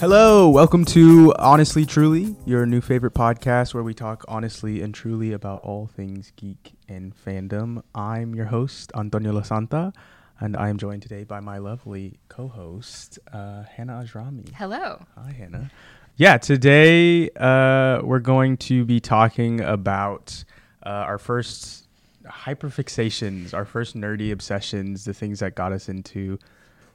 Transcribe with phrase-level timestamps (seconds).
[0.00, 5.32] Hello, welcome to Honestly Truly, your new favorite podcast where we talk honestly and truly
[5.32, 7.82] about all things geek and fandom.
[7.96, 9.92] I'm your host, Antonio La Santa,
[10.38, 14.54] and I am joined today by my lovely co host, uh, Hannah Ajrami.
[14.54, 15.04] Hello.
[15.16, 15.68] Hi, Hannah.
[16.16, 20.44] Yeah, today uh, we're going to be talking about
[20.86, 21.88] uh, our first
[22.24, 26.38] hyperfixations, our first nerdy obsessions, the things that got us into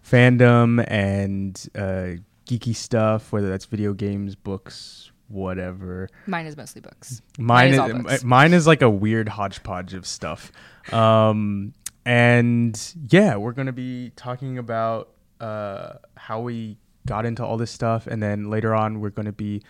[0.09, 6.09] fandom and uh, geeky stuff, whether that's video games, books, whatever.
[6.27, 7.21] Mine is mostly books.
[7.37, 8.23] Mine is is, all books.
[8.23, 10.51] mine is like a weird hodgepodge of stuff.
[10.91, 11.73] Um,
[12.05, 12.79] and
[13.09, 18.21] yeah, we're gonna be talking about uh, how we got into all this stuff, and
[18.21, 19.61] then later on, we're gonna be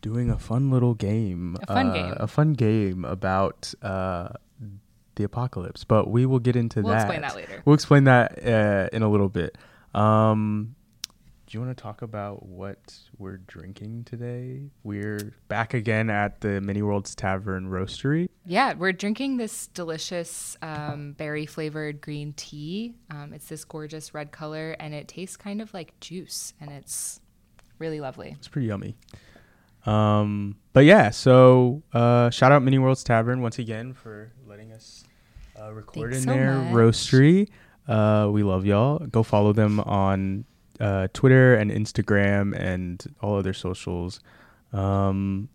[0.00, 2.14] doing a fun little game, A fun uh, game.
[2.16, 4.30] a fun game about uh,
[5.14, 5.84] the apocalypse.
[5.84, 6.84] But we will get into that.
[6.84, 7.62] We'll explain that later.
[7.64, 9.56] We'll explain that uh, in a little bit.
[9.94, 10.74] Um,
[11.52, 14.70] do you want to talk about what we're drinking today?
[14.84, 18.30] We're back again at the Mini Worlds Tavern Roastery.
[18.46, 22.94] Yeah, we're drinking this delicious um, berry flavored green tea.
[23.10, 27.20] Um, it's this gorgeous red color and it tastes kind of like juice and it's
[27.78, 28.34] really lovely.
[28.38, 28.96] It's pretty yummy.
[29.84, 35.04] Um, but yeah, so uh, shout out Mini Worlds Tavern once again for letting us
[35.60, 36.72] uh, record Thanks in so their much.
[36.72, 37.50] roastery.
[37.86, 39.00] Uh, we love y'all.
[39.00, 40.46] Go follow them on
[40.80, 44.20] uh, Twitter and Instagram and all other socials.
[44.72, 45.48] Um,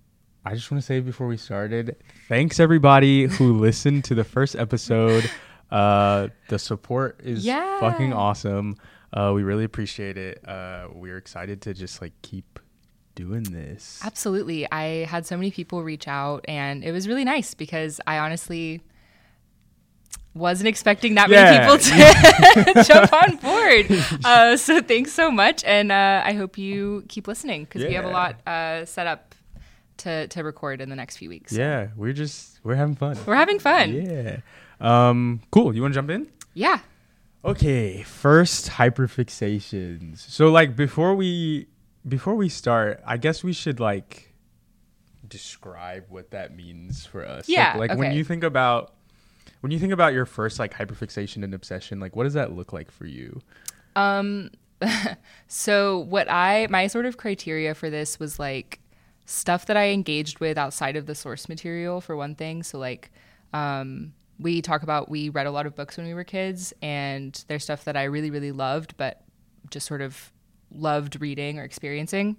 [0.45, 4.55] I just want to say before we started, thanks everybody who listened to the first
[4.55, 5.29] episode.
[5.69, 7.79] Uh, the support is Yeah.
[7.79, 8.77] fucking awesome.
[9.11, 10.47] Uh, we really appreciate it.
[10.47, 12.59] Uh, we're excited to just like keep
[13.15, 13.99] doing this.
[14.05, 14.71] Absolutely.
[14.71, 18.81] I had so many people reach out and it was really nice because I honestly
[20.37, 21.43] wasn't expecting that Yeah.
[21.43, 23.85] many people to jump on board.
[24.25, 25.63] Uh, so thanks so much.
[25.63, 29.35] And uh, I hope you keep listening because we have a lot uh, set up
[29.97, 31.51] to, to record in the next few weeks.
[31.53, 33.17] Yeah, we're just we're having fun.
[33.25, 33.93] We're having fun.
[33.93, 34.37] Yeah.
[34.79, 35.73] Um, cool.
[35.75, 36.27] You want to jump in?
[36.53, 36.79] Yeah.
[37.43, 40.19] Okay, first hyperfixations.
[40.19, 41.67] So like before we
[42.07, 44.33] before we start, I guess we should like
[45.27, 47.47] describe what that means for us.
[47.49, 48.15] Like- Yeah, Like, when okay.
[48.17, 48.93] you think about
[49.61, 52.73] when you think about your first like hyperfixation and obsession, like what does that look
[52.73, 53.41] like for you?
[53.95, 54.51] Um,
[55.47, 58.79] so what I my sort of criteria for this was like
[59.25, 62.63] stuff that I engaged with outside of the source material for one thing.
[62.63, 63.11] So like,
[63.53, 67.43] um, we talk about we read a lot of books when we were kids, and
[67.47, 69.23] there's stuff that I really really loved, but
[69.69, 70.31] just sort of
[70.71, 72.37] loved reading or experiencing.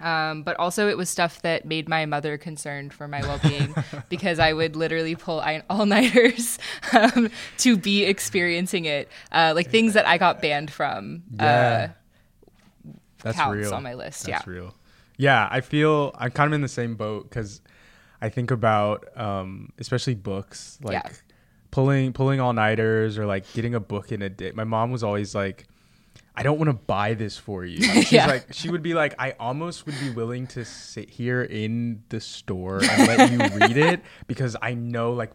[0.00, 3.74] Um, but also, it was stuff that made my mother concerned for my well being
[4.08, 6.58] because I would literally pull all nighters
[6.92, 9.08] um, to be experiencing it.
[9.30, 11.22] Uh, like things that I got banned from.
[11.38, 11.90] Yeah.
[11.94, 12.90] Uh,
[13.22, 13.74] That's counts real.
[13.74, 14.52] on my list, That's yeah.
[14.52, 14.74] real.
[15.16, 17.60] Yeah, I feel I'm kind of in the same boat because
[18.20, 21.08] I think about um, especially books like Yeah.
[21.70, 24.50] pulling pulling all nighters or like getting a book in a day.
[24.54, 25.66] My mom was always like.
[26.36, 27.80] I don't want to buy this for you.
[27.82, 28.26] She's Yeah.
[28.26, 32.20] like, she would be like, I almost would be willing to sit here in the
[32.20, 35.30] store and let you read it because I know, like,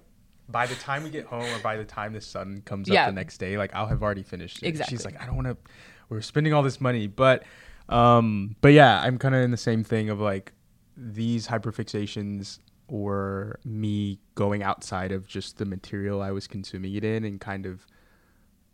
[0.49, 3.03] by the time we get home or by the time the sun comes Yeah.
[3.03, 4.67] up the next day, like, I'll have already finished it.
[4.67, 4.97] Exactly.
[4.97, 5.57] She's like, I don't want to.
[6.09, 7.43] We're spending all this money, but
[7.87, 10.53] um, but yeah, I'm kind of in the same thing of like
[10.97, 17.23] these hyperfixations or me going outside of just the material I was consuming it in
[17.23, 17.85] and kind of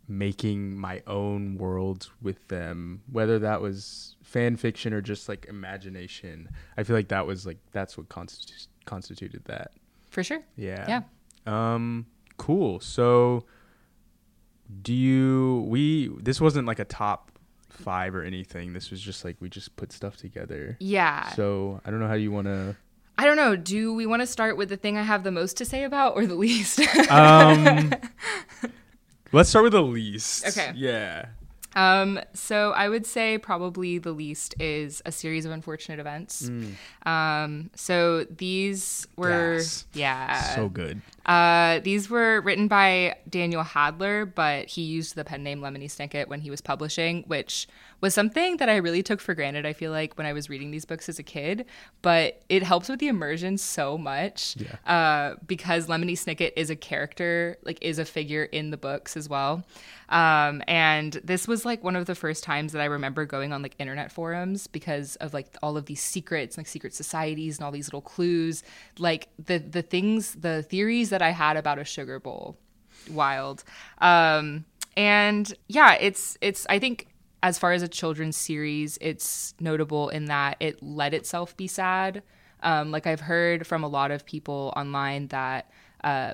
[0.08, 6.50] making my own worlds with them, whether that was fan fiction or just like imagination.
[6.78, 9.72] I feel like that was like that's what constitu- constituted that.
[10.10, 10.42] for sure.
[10.56, 10.86] Yeah.
[11.48, 11.72] Yeah.
[11.74, 12.06] Um
[12.38, 12.80] cool.
[12.80, 13.46] So
[14.82, 17.32] do you we this wasn't like a top
[17.70, 18.74] 5 or anything.
[18.74, 20.78] This was just like we just put stuff together.
[20.80, 21.30] Yeah.
[21.34, 22.76] So, I don't know how you want to
[23.18, 23.56] I don't know.
[23.56, 26.16] Do we want to start with the thing I have the most to say about
[26.16, 26.80] or the least?
[27.10, 27.94] um
[29.36, 30.48] Let's start with the least.
[30.48, 30.72] Okay.
[30.76, 31.26] Yeah.
[31.76, 36.50] Um, so I would say probably the least is a series of unfortunate events.
[37.06, 39.86] Um, so these were, Gas.
[39.94, 41.02] yeah, so good.
[41.26, 46.28] uh, these were written by Daniel Handler, but he used the pen name Lemony Snicket
[46.28, 47.68] when he was publishing, which
[48.02, 49.66] was something that I really took for granted.
[49.66, 51.66] I feel like when I was reading these books as a kid,
[52.02, 54.76] but it helps with the immersion so much Yeah.
[54.92, 59.28] uh, because Lemony Snicket is a character, like is a figure in the books as
[59.30, 59.64] well.
[60.10, 63.62] Um, and this was like one of the first times that I remember going on
[63.62, 67.72] like internet forums because of like all of these secrets, like secret societies and all
[67.72, 68.64] these little clues,
[69.00, 72.58] like the the things, the theories that I had about a sugar bowl.
[73.10, 73.64] Wild.
[74.00, 74.66] Um,
[74.96, 77.08] and yeah, it's it's I think
[77.44, 82.24] as far as a children's series, it's notable in that it let itself be sad.
[82.64, 85.70] Um, like I've heard from a lot of people online that
[86.04, 86.34] uh,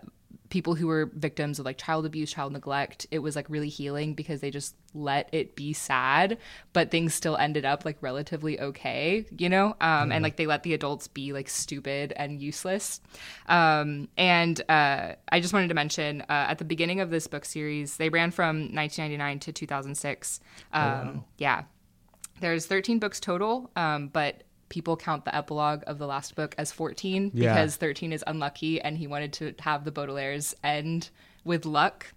[0.52, 4.14] people who were victims of like child abuse, child neglect, it was like really healing
[4.14, 6.38] because they just let it be sad,
[6.74, 9.68] but things still ended up like relatively okay, you know?
[9.68, 10.12] Um, mm-hmm.
[10.12, 13.00] And like they let the adults be like stupid and useless.
[13.48, 17.46] Um, and uh, I just wanted to mention uh, at the beginning of this book
[17.46, 20.40] series, they ran from 1999 to 2006.
[20.74, 21.26] Um, oh, wow.
[21.38, 21.64] Yeah.
[22.42, 26.72] There's 13 books total, um, but people count the epilogue of the last book as
[26.72, 27.54] 14 yeah.
[27.54, 31.10] because 13 is unlucky and he wanted to have the Baudelaires end
[31.44, 32.08] with luck.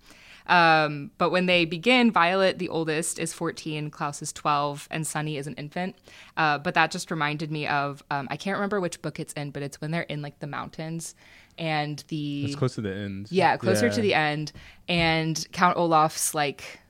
[0.47, 5.37] Um, but when they begin, Violet, the oldest, is 14, Klaus is 12, and Sunny
[5.37, 5.97] is an infant.
[6.37, 9.51] Uh, but that just reminded me of um, I can't remember which book it's in,
[9.51, 11.15] but it's when they're in like the mountains
[11.59, 12.45] and the.
[12.45, 13.29] It's close to the end.
[13.31, 13.93] Yeah, closer yeah.
[13.93, 14.53] to the end.
[14.87, 16.81] And Count Olaf's like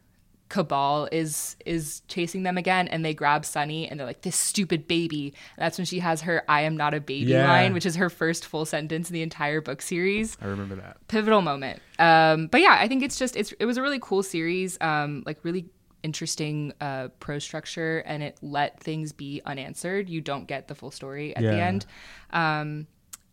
[0.55, 4.87] cabal is is chasing them again and they grab Sunny and they're like this stupid
[4.87, 5.35] baby.
[5.57, 7.49] And that's when she has her I am not a baby yeah.
[7.49, 10.39] line, which is her first full sentence in the entire book series.
[10.41, 10.99] I remember that.
[11.09, 11.83] Pivotal moment.
[11.99, 15.25] Um but yeah, I think it's just it's it was a really cool series um
[15.27, 15.67] like really
[16.05, 20.09] interesting uh prose structure and it let things be unanswered.
[20.09, 21.51] You don't get the full story at yeah.
[21.51, 21.87] the end.
[22.31, 22.87] Um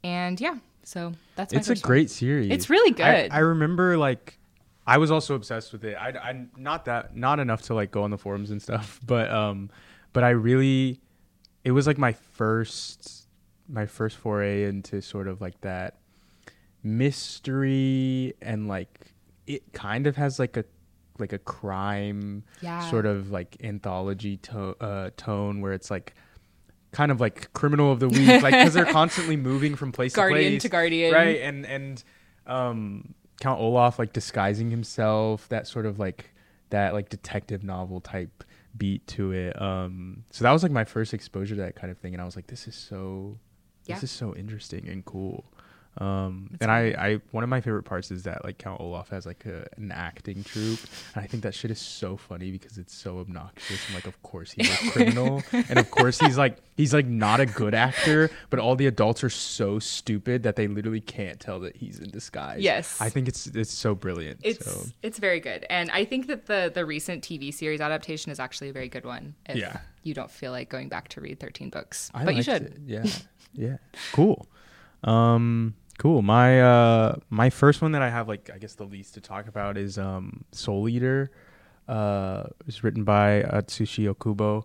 [0.04, 2.08] and yeah, so that's It's a great one.
[2.08, 2.52] series.
[2.52, 3.06] It's really good.
[3.06, 4.40] I, I remember like
[4.86, 5.96] I was also obsessed with it.
[5.96, 9.30] I, I not that not enough to like go on the forums and stuff, but
[9.32, 9.70] um,
[10.14, 11.00] but I really,
[11.64, 13.28] it was like my first
[13.70, 15.98] my first foray into sort of like that
[16.84, 19.14] mystery and like
[19.48, 20.66] it kind of has like a
[21.20, 22.80] like a crime yeah.
[22.90, 26.16] sort of like anthology to- uh, tone where it's like
[26.92, 30.44] kind of like criminal of the week like because they're constantly moving from place guardian
[30.44, 32.04] to place to guardian right and and
[32.48, 36.32] um Count Olaf like disguising himself, that sort of like
[36.70, 38.44] that like detective novel type
[38.78, 39.60] beat to it.
[39.62, 42.26] Um, so that was like my first exposure to that kind of thing, and I
[42.26, 43.38] was like, this is so,
[43.86, 43.96] yeah.
[43.96, 45.44] this is so interesting and cool.
[45.98, 49.26] Um, and I, I, one of my favorite parts is that like Count Olaf has
[49.26, 50.80] like a, an acting troupe,
[51.14, 53.86] and I think that shit is so funny because it's so obnoxious.
[53.88, 57.42] And like, of course he's a criminal, and of course he's like he's like not
[57.42, 61.60] a good actor, but all the adults are so stupid that they literally can't tell
[61.60, 62.62] that he's in disguise.
[62.62, 64.40] Yes, I think it's it's so brilliant.
[64.44, 64.86] It's so.
[65.04, 68.70] it's very good, and I think that the the recent TV series adaptation is actually
[68.70, 69.36] a very good one.
[69.54, 72.62] yeah, you don't feel like going back to read thirteen books, I but you should.
[72.62, 72.78] It.
[72.86, 73.06] Yeah,
[73.54, 73.78] yeah,
[74.14, 74.48] cool.
[75.04, 76.24] Um, Cool.
[76.24, 79.48] My uh my first one that I have like I guess the least to talk
[79.48, 81.30] about is um Soul Eater.
[81.88, 84.64] Uh it was written by Atsushi Okubo.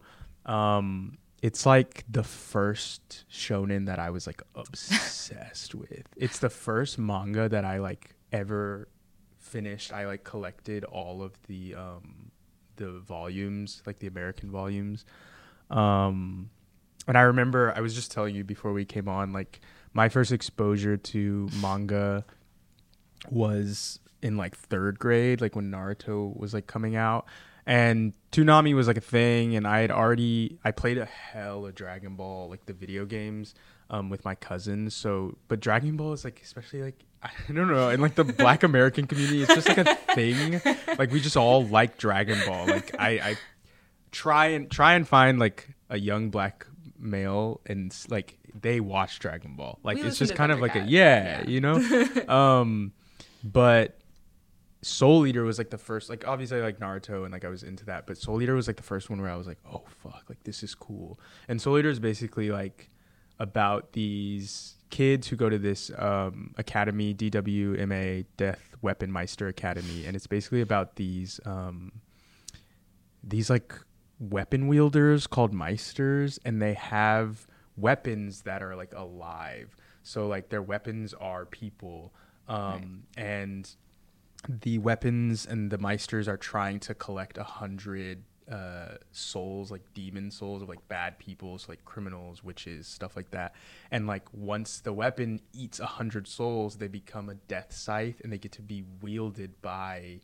[0.51, 6.07] Um it's like the first shonen that I was like obsessed with.
[6.17, 8.89] It's the first manga that I like ever
[9.39, 9.93] finished.
[9.93, 12.31] I like collected all of the um
[12.77, 15.05] the volumes, like the American volumes.
[15.69, 16.49] Um
[17.07, 19.61] and I remember I was just telling you before we came on like
[19.97, 22.23] my first exposure to manga
[23.31, 27.25] was in like third grade, like when Naruto was like coming out.
[27.65, 31.75] And Toonami was like a thing, and I had already I played a hell of
[31.75, 33.55] Dragon Ball, like the video games,
[33.89, 34.95] um, with my cousins.
[34.95, 38.65] So, but Dragon Ball is like, especially like I don't know, in like the Black
[38.65, 40.61] American community, it's just like a thing.
[40.99, 42.67] Like we just all like Dragon Ball.
[42.67, 43.37] Like I, I
[44.13, 46.67] try and try and find like a young black
[46.99, 49.79] male and like they watch Dragon Ball.
[49.83, 51.49] Like we it's just kind of like a yeah, yeah.
[51.49, 52.29] you know.
[52.29, 52.93] um,
[53.45, 53.99] but
[54.83, 56.09] Soul Eater was like the first.
[56.09, 58.77] Like obviously like Naruto and like I was into that, but Soul Eater was like
[58.77, 61.19] the first one where I was like, oh fuck, like this is cool.
[61.49, 62.91] And Soul Eater is basically like
[63.39, 70.17] about these kids who go to this um, academy, DWMA, Death Weapon Meister Academy, and
[70.17, 71.93] it's basically about these um,
[73.23, 73.75] these like
[74.19, 77.47] weapon wielders called Meisters, and they have
[77.77, 79.77] weapons that are like alive.
[80.03, 82.13] So like their weapons are people,
[82.49, 83.25] um, right.
[83.25, 83.71] and
[84.49, 90.31] the weapons and the meisters are trying to collect a hundred uh, souls, like demon
[90.31, 93.55] souls of like bad people, so like criminals, witches, stuff like that.
[93.91, 98.33] And like once the weapon eats a hundred souls, they become a death scythe, and
[98.33, 100.21] they get to be wielded by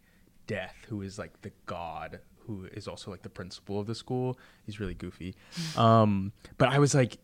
[0.49, 4.37] Death, who is like the god who is also like the principal of the school.
[4.67, 5.37] He's really goofy.
[5.77, 7.19] Um, but I was like,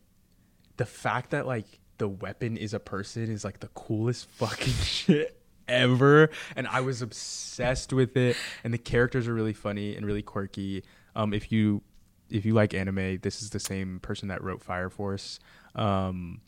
[0.78, 1.66] the fact that like
[1.98, 7.02] the weapon is a person is like the coolest fucking shit ever and i was
[7.02, 10.82] obsessed with it and the characters are really funny and really quirky
[11.14, 11.82] um if you
[12.30, 15.38] if you like anime this is the same person that wrote fire force
[15.74, 16.40] um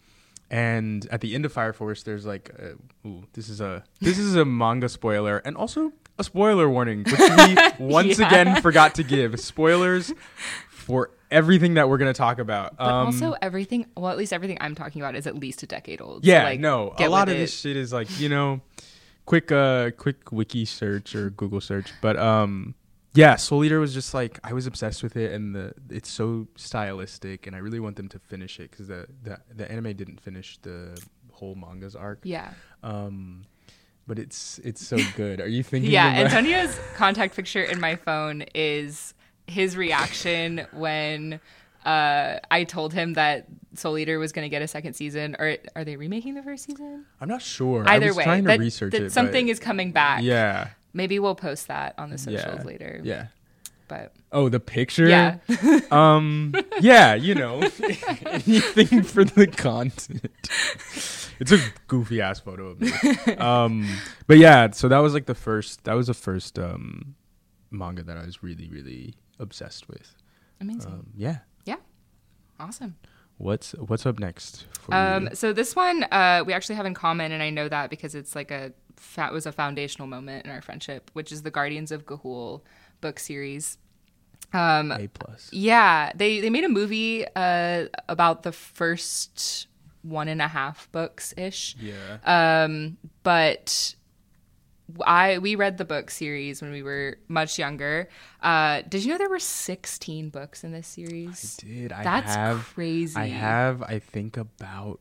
[0.51, 2.75] and at the end of fire force there's like a,
[3.07, 7.19] ooh, this is a this is a manga spoiler and also a spoiler warning, which
[7.19, 7.57] we
[7.87, 8.27] once Yeah.
[8.27, 9.41] again forgot to give.
[9.41, 10.13] Spoilers
[10.69, 12.77] for everything that we're gonna talk about.
[12.77, 15.67] But Um, also everything, well, at least everything I'm talking about is at least a
[15.67, 16.25] decade old.
[16.25, 18.61] yeah, so, like, no, a lot of this shit is like you know,
[19.27, 21.93] quick, uh, quick wiki search or Google search.
[22.01, 22.75] But um,
[23.15, 26.49] yeah, Soul Eater was just like I was obsessed with it, and the it's so
[26.57, 30.21] stylistic, and I really want them to finish it because the, the the anime didn't
[30.21, 31.01] finish the
[31.33, 32.21] whole manga's arc.
[32.23, 32.51] Yeah.
[32.83, 33.45] Um,
[34.07, 35.41] but it's it's so good.
[35.41, 35.91] Are you thinking?
[35.91, 39.15] Yeah, Antonio's contact picture in my phone is
[39.51, 41.41] his reaction when
[41.85, 45.37] uh, I told him that Soul Eater was going to get a second season.
[45.39, 47.05] Or are they remaking the first season?
[47.21, 47.85] I'm not sure.
[47.89, 49.13] I Either was way, trying to that, research that it.
[49.13, 50.23] something is coming back.
[50.23, 53.01] yeah, Maybe we'll post that on the socials yeah, later.
[53.05, 53.27] Yeah.
[53.87, 55.09] But Oh, the picture.
[55.09, 55.39] yeah,
[55.91, 56.55] Um.
[56.81, 57.15] Yeah.
[57.15, 57.61] You know,
[58.27, 60.31] anything for the content.
[61.41, 62.93] It's a goofy ass photo of me.
[63.37, 63.89] Um.
[64.27, 64.71] But yeah.
[64.71, 65.85] So that was like the first.
[65.85, 67.15] That was the first um
[67.73, 70.15] manga that I was really really obsessed with.
[70.61, 70.93] amazing.
[70.93, 71.07] Um.
[71.17, 71.39] Yeah.
[72.59, 72.97] awesome.
[73.39, 74.67] What's What's up next?
[74.83, 77.89] For Um, so this one uh, we actually have in common, and I know that
[77.89, 81.51] because it's like a fa- was a foundational moment in our friendship, which is the
[81.51, 82.61] Guardians of Ga'Hoole
[83.01, 83.79] book series.
[84.53, 85.49] Um, A plus.
[85.53, 89.69] yeah, they they made a movie uh, about the first
[90.03, 91.77] one and a half books ish.
[91.81, 92.19] Yeah.
[92.65, 93.95] Um, but
[95.05, 98.09] I we read the book series when we were much younger.
[98.43, 101.57] Uh, did you know there were 16 books in this series?
[101.59, 102.71] Did I That's have?
[102.75, 103.17] crazy.
[103.19, 103.83] I have.
[103.83, 105.01] I think about.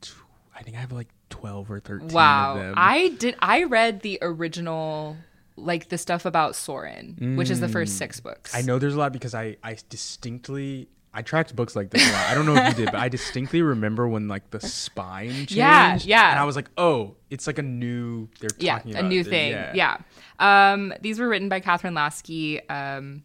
[0.00, 0.14] Tw-
[0.54, 2.08] I think I have like twelve or thirteen.
[2.08, 2.54] Wow.
[2.54, 2.74] Of them.
[2.76, 5.16] I did I read the original
[5.56, 8.52] like the stuff about Soren, which is the first six books.
[8.52, 8.58] Mm.
[8.58, 12.12] I know there's a lot because I I distinctly I tracked books like this a
[12.12, 12.26] lot.
[12.28, 15.52] I don't know if you did, but I distinctly remember when like the spine changed.
[15.52, 16.30] Yeah, yeah.
[16.32, 18.28] And I was like, oh, it's like a new.
[18.38, 19.52] They're yeah, talking a about new the- thing.
[19.74, 19.96] Yeah.
[20.38, 23.24] Um, these were written by Kathryn Lasky, um,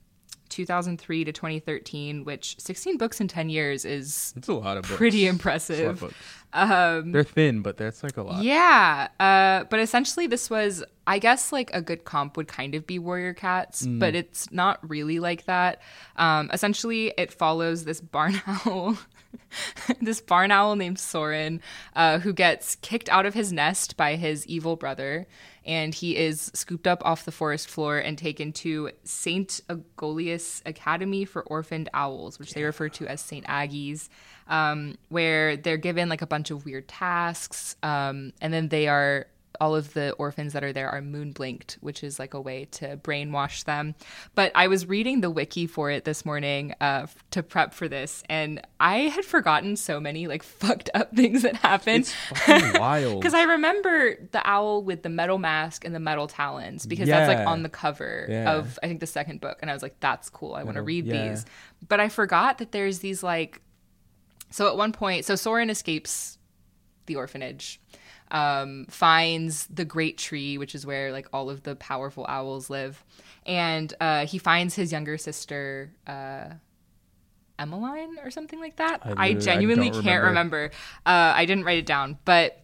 [0.51, 4.97] 2003 to 2013, which 16 books in 10 years is It's a lot of books.
[4.97, 5.99] pretty It's a lot of impressive.
[5.99, 6.15] books.
[6.53, 8.43] Um, They're thin, but that's like a lot.
[8.43, 12.85] Yeah, uh, but essentially, this was, I guess, like a good comp would kind of
[12.85, 13.99] be Warrior Cats, Mm.
[13.99, 15.81] but it's not really like that.
[16.17, 18.97] Um, essentially, it follows this barn owl,
[20.01, 21.61] this barn owl named Soren,
[21.95, 25.27] uh, who gets kicked out of his nest by his evil brother,
[25.65, 31.25] and he is scooped up off the forest floor and taken to Saint Aegolius Academy
[31.25, 34.09] for Orphaned Owls, which they refer to as Saint Aggies
[34.51, 39.27] um, where they're given like a bunch of weird tasks, um, and then they are
[39.61, 42.65] all of the orphans that are there are moon blinked, which is like a way
[42.71, 43.93] to brainwash them.
[44.33, 48.23] But I was reading the wiki for it this morning uh, to prep for this,
[48.27, 52.01] and I had forgotten so many like fucked up things that happened.
[52.01, 52.13] It's
[52.45, 53.21] fucking wild.
[53.21, 57.27] Because I remember the owl with the metal mask and the metal talons because that's
[57.27, 58.55] like on the cover Yeah.
[58.55, 60.55] of I think the second book, and I was like, "That's cool.
[60.55, 61.29] I want to read yeah.
[61.29, 61.45] these."
[61.87, 63.61] But I forgot that there's these like.
[64.49, 66.39] So at one point, so Soren escapes
[67.05, 67.79] the orphanage,
[68.31, 73.03] um, finds the great tree, which is where like all of the powerful owls live,
[73.45, 75.91] and uh, he finds his younger sister.
[76.07, 76.45] Uh,
[77.59, 79.01] Emmeline or something like that.
[79.03, 80.71] I I, I genuinely don't can't remember.
[81.05, 82.59] Uh, I didn't write it down, but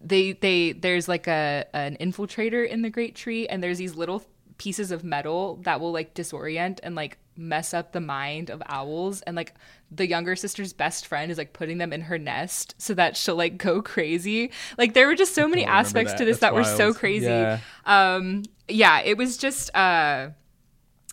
[0.00, 4.24] they they there's like a an infiltrator in the great tree, and there's these little
[4.58, 9.22] pieces of metal that will like disorient and like mess up the mind of owls
[9.22, 9.54] and like
[9.90, 13.36] the younger sister's best friend is like putting them in her nest so that she'll
[13.36, 16.18] like go crazy like there were just so many aspects that.
[16.18, 17.60] to this That's that were so crazy Yeah.
[17.86, 20.30] um yeah it was just uh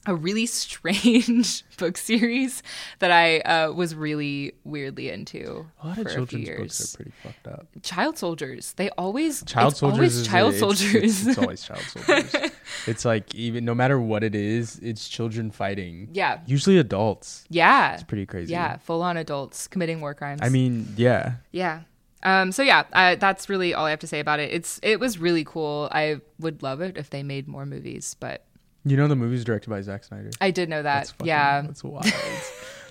[0.05, 2.61] a really strange book series
[2.99, 7.11] that I uh, was really weirdly into A lot of a children's books are pretty
[7.23, 7.67] fucked up.
[7.81, 8.73] child soldiers.
[8.73, 10.95] They always Child it's soldiers always child it's- soldiers.
[11.03, 12.51] It's, it's always child soldiers.
[12.87, 16.09] it's like even no matter what it is, it's children fighting.
[16.13, 17.45] yeah, Usually adults.
[17.49, 18.51] yeah, It's pretty crazy.
[18.51, 18.77] yeah.
[18.77, 20.41] Full on adults committing war crimes.
[20.43, 21.33] I mean, yeah.
[21.51, 21.81] yeah.
[22.23, 24.51] Um, so yeah, I, that's really all I have to say about it.
[24.51, 25.89] It's it was really cool.
[25.91, 28.43] I would love it if they made more movies, but
[28.85, 30.29] You know the movie's directed by Zack Snyder.
[30.39, 30.95] I did know that.
[30.99, 32.05] That's fucking- yeah, That's wild.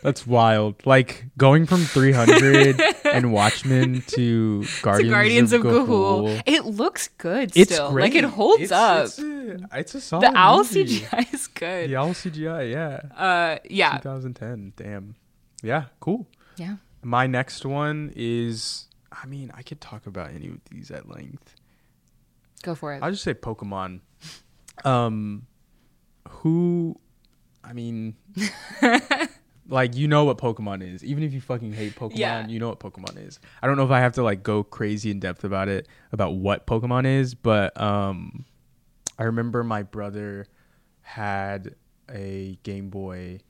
[0.03, 0.85] that's wild.
[0.85, 5.63] Like going from 300 and Watchmen to Guardians, to Guardians of.
[5.63, 6.43] Ga'Hoole.
[6.47, 7.93] It looks good It's still.
[7.93, 8.03] great.
[8.03, 9.05] Like it holds It's- up.
[9.05, 11.01] It's a, it's a solid the owl movie.
[11.01, 11.91] CGI is good.
[11.91, 13.01] The owl CGI, yeah.
[13.17, 14.73] Uh, yeah, 2010.
[14.77, 15.15] Damn.
[15.63, 16.27] Yeah, cool.
[16.57, 16.77] yeah.
[17.03, 21.55] My next one is I mean, I could talk about any of these at length.
[22.63, 23.03] Go for it.
[23.03, 24.01] I'll just say Pokemon.
[24.85, 25.47] Um
[26.29, 26.99] who
[27.63, 28.17] I mean
[29.69, 31.03] like you know what Pokemon is.
[31.05, 32.47] Even if you fucking hate Pokemon, Yeah.
[32.47, 33.41] you know what Pokemon is.
[33.63, 36.35] I don't know if I have to like go crazy in depth about it about
[36.35, 38.45] what Pokemon is, but um
[39.19, 40.47] I remember my brother
[41.03, 41.75] had
[42.11, 43.41] a Game Boy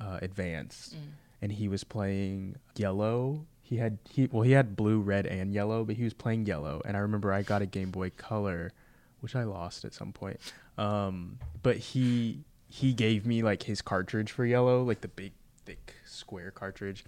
[0.00, 1.08] uh, Advance, Mm.
[1.42, 3.46] and he was playing yellow.
[3.62, 6.82] He had he well he had blue, red, and yellow, but he was playing yellow.
[6.84, 8.72] And I remember I got a Game Boy Color,
[9.20, 10.38] which I lost at some point.
[10.78, 15.32] Um, but he he gave me like his cartridge for yellow, like the big
[15.64, 17.04] thick square cartridge,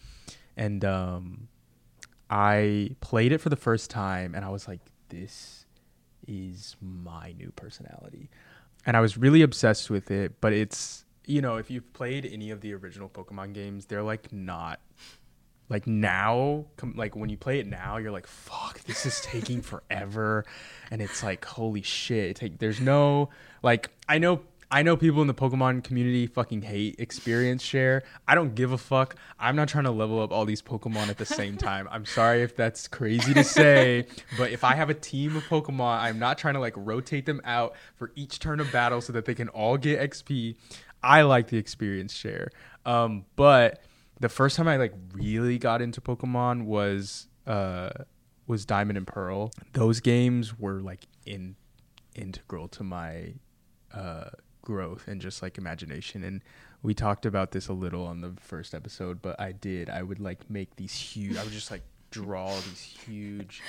[0.56, 1.48] and um,
[2.30, 5.66] I played it for the first time, and I was like, this
[6.26, 8.28] is my new personality.
[8.86, 12.50] And I was really obsessed with it, but it's, you know, if you've played any
[12.50, 14.80] of the original Pokemon games, they're like not
[15.70, 19.60] like now com- like when you play it now you're like fuck this is taking
[19.62, 20.44] forever.
[20.90, 22.30] And it's like holy shit.
[22.30, 23.28] It take, there's no
[23.62, 28.02] like i know i know people in the pokemon community fucking hate experience share.
[28.26, 29.16] I don't give a fuck.
[29.38, 31.88] I'm not trying to level up all these pokemon at the same time.
[31.90, 36.00] I'm sorry if that's crazy to say but if i have a team of pokemon
[36.00, 39.24] i'm not trying to like rotate them out for each turn of battle so that
[39.24, 40.56] they can all get xp
[41.02, 42.50] i like the experience share.
[42.84, 43.82] Um, but
[44.20, 47.90] the first time I like really got into Pokemon was uh
[48.46, 49.52] was Diamond and Pearl.
[49.74, 51.56] Those games were like in
[52.14, 53.34] integral to my
[53.94, 54.30] uh
[54.62, 56.42] growth and just like imagination and
[56.82, 59.90] we talked about this a little on the first episode, but I did.
[59.90, 63.62] I would like make these huge I would just like draw these huge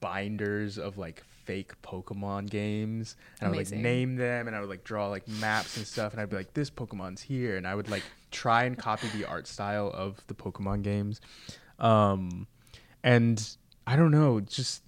[0.00, 4.68] binders of like fake Pokemon games and I would like name them and I would
[4.68, 7.74] like draw like maps and stuff and I'd be like this Pokemon's here and I
[7.74, 11.20] would like try and copy the art style of the Pokemon games.
[11.78, 12.46] Um
[13.02, 13.56] and
[13.86, 14.82] I don't know, just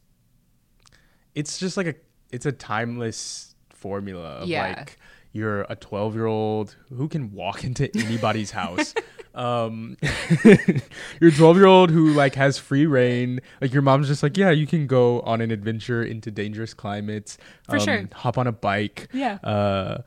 [1.35, 1.95] it's just like a
[2.33, 4.69] it's a timeless formula of Yeah.
[4.77, 4.99] like
[5.33, 8.95] you're a 12 year old who can walk into anybody's house
[9.35, 9.97] um
[11.21, 14.51] you're 12 year old who like has free reign like your mom's just like yeah
[14.51, 17.39] you can go on an adventure into dangerous climates
[17.69, 18.09] For um, sure.
[18.15, 19.35] hop on a bike Yeah.
[19.45, 19.99] uh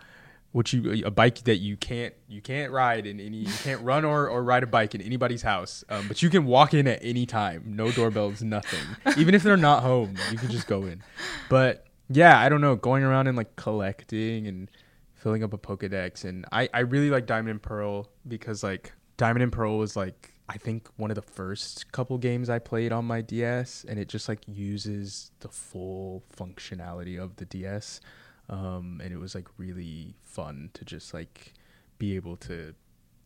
[0.54, 4.04] which you a bike that you can't you can't ride in any you can't run
[4.04, 7.00] or, or ride a bike in anybody's house um, but you can walk in at
[7.02, 8.80] any time no doorbells nothing
[9.18, 11.02] even if they're not home you can just go in
[11.50, 14.70] but yeah i don't know going around and like collecting and
[15.14, 19.44] filling up a pokedex and i i really like diamond and pearl because like diamond
[19.44, 23.06] and pearl was like i think one of the first couple games i played on
[23.06, 28.02] my ds and it just like uses the full functionality of the ds
[28.50, 31.54] um, and it was like really fun to just like
[31.98, 32.76] be able to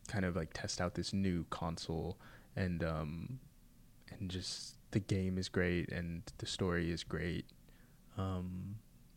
[0.06, 2.16] kind of like test out this new console
[2.54, 3.40] and um,
[4.18, 7.44] and just the game is great and the story is great.
[8.16, 8.76] Um,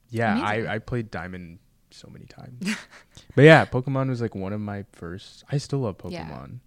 [0.09, 0.39] yeah.
[0.41, 1.59] I I played Diamond
[1.91, 2.75] so many times,
[3.35, 5.43] but yeah, Pokemon was like one of my first.
[5.51, 6.27] I still love Yeah.
[6.29, 6.59] Pokemon.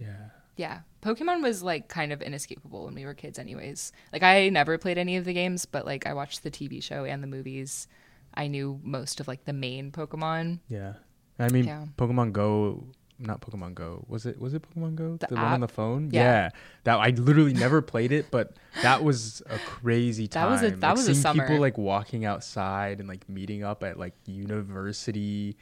[0.00, 0.30] Yeah.
[0.56, 0.80] Yeah.
[1.02, 3.92] Pokemon was like kind of inescapable when we were kids anyways.
[4.12, 7.04] Like I never played any of the games, but like I watched the TV show
[7.04, 7.88] and the movies.
[8.34, 10.60] I knew most of like the main Pokemon.
[10.68, 10.94] Yeah.
[11.38, 11.86] I mean, Yeah.
[11.96, 12.84] Pokemon Go,
[13.20, 14.04] not Pokemon Go.
[14.08, 15.16] Was it was it Pokemon Go?
[15.16, 16.10] The one on the phone?
[16.12, 16.22] Yeah.
[16.22, 16.50] Yeah.
[16.84, 20.50] That I literally never played it, but that was a crazy That time.
[20.50, 21.42] was a- that like, was a seeing summer.
[21.44, 25.56] people like walking outside and like meeting up at like university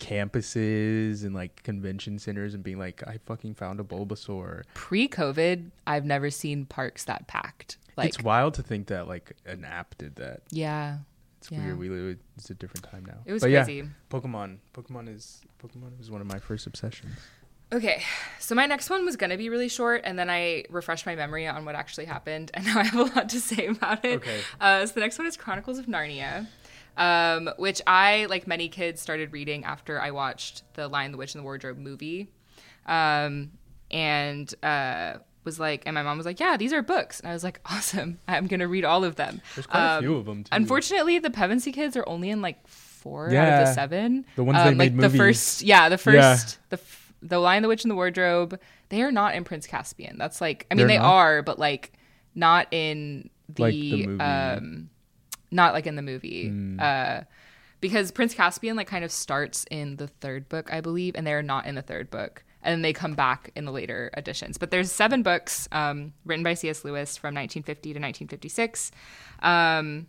[0.00, 4.62] campuses and like convention centers and being like, I fucking found a Bulbasaur.
[4.74, 7.78] Pre-COVID, I've never seen parks that packed.
[7.96, 10.42] Like it's wild to think that like an app did that.
[10.50, 10.98] yeah.
[11.50, 11.64] It's Yeah.
[11.66, 11.78] weird.
[11.78, 13.18] We live, it's a different time now.
[13.24, 13.74] It was but crazy.
[13.76, 14.58] Yeah, Pokemon.
[14.74, 17.16] Pokemon is Pokemon was one of my first obsessions.
[17.70, 18.02] Okay,
[18.38, 21.46] so my next one was gonna be really short, and then I refreshed my memory
[21.46, 24.16] on what actually happened, and now I have a lot to say about it.
[24.16, 24.40] Okay.
[24.60, 26.46] Uh, so the next one is Chronicles of Narnia,
[26.96, 31.34] um, which I, like many kids, started reading after I watched the Lion, the Witch,
[31.34, 32.28] and the Wardrobe movie,
[32.86, 33.52] um,
[33.90, 37.32] and uh, was like, and my mom was like, "Yeah, these are books," and I
[37.32, 38.18] was like, "Awesome!
[38.28, 40.44] I'm gonna read all of them." There's quite Um, a few of them.
[40.44, 40.48] Too.
[40.52, 44.24] Unfortunately, the Pevensie kids are only in like four out of the seven.
[44.36, 45.18] The ones they um, made like the movies.
[45.18, 46.34] first, yeah, the Yeah.
[46.36, 48.60] first, the f- the Lion, the Witch, and the Wardrobe.
[48.90, 50.16] They are not in Prince Caspian.
[50.18, 51.12] That's like, I mean, They're they not?
[51.12, 51.92] are, but like
[52.34, 54.20] not in the, Like the movie.
[54.22, 54.90] um,
[55.50, 56.48] not like in the movie.
[56.48, 56.78] Hmm.
[56.80, 57.20] Uh,
[57.80, 61.42] because Prince Caspian like kind of starts in the third book, I believe, and they're
[61.42, 62.44] not in the third book.
[62.62, 64.58] And they come back in the later editions.
[64.58, 66.84] But there's seven books um, written by C.S.
[66.84, 68.90] Lewis from 1950 to 1956.
[69.40, 70.08] Um,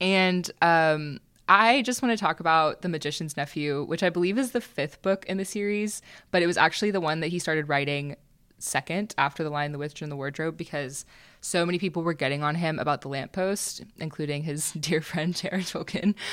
[0.00, 4.52] and um, I just want to talk about The Magician's Nephew, which I believe is
[4.52, 7.68] the fifth book in the series, but it was actually the one that he started
[7.68, 8.16] writing
[8.58, 11.04] second after The Lion, the Witch, and the Wardrobe because
[11.40, 15.66] so many people were getting on him about the lamppost, including his dear friend Jared
[15.66, 16.14] Tolkien.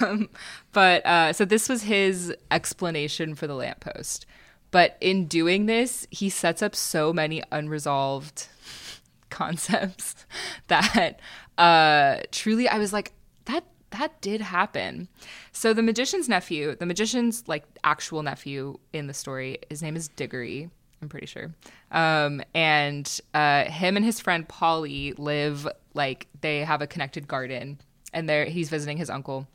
[0.00, 0.28] Um,
[0.72, 4.24] but uh, so this was his explanation for the lamppost.
[4.74, 8.48] But in doing this, he sets up so many unresolved
[9.30, 10.26] concepts
[10.66, 11.20] that
[11.56, 13.12] uh truly I was like
[13.44, 15.06] that that did happen.
[15.52, 20.08] So the magician's nephew, the magician's like actual nephew in the story, his name is
[20.08, 20.70] Diggory.
[21.00, 21.54] I'm pretty sure.
[21.92, 27.78] Um, and uh, him and his friend Polly live like they have a connected garden,
[28.12, 29.46] and there he's visiting his uncle.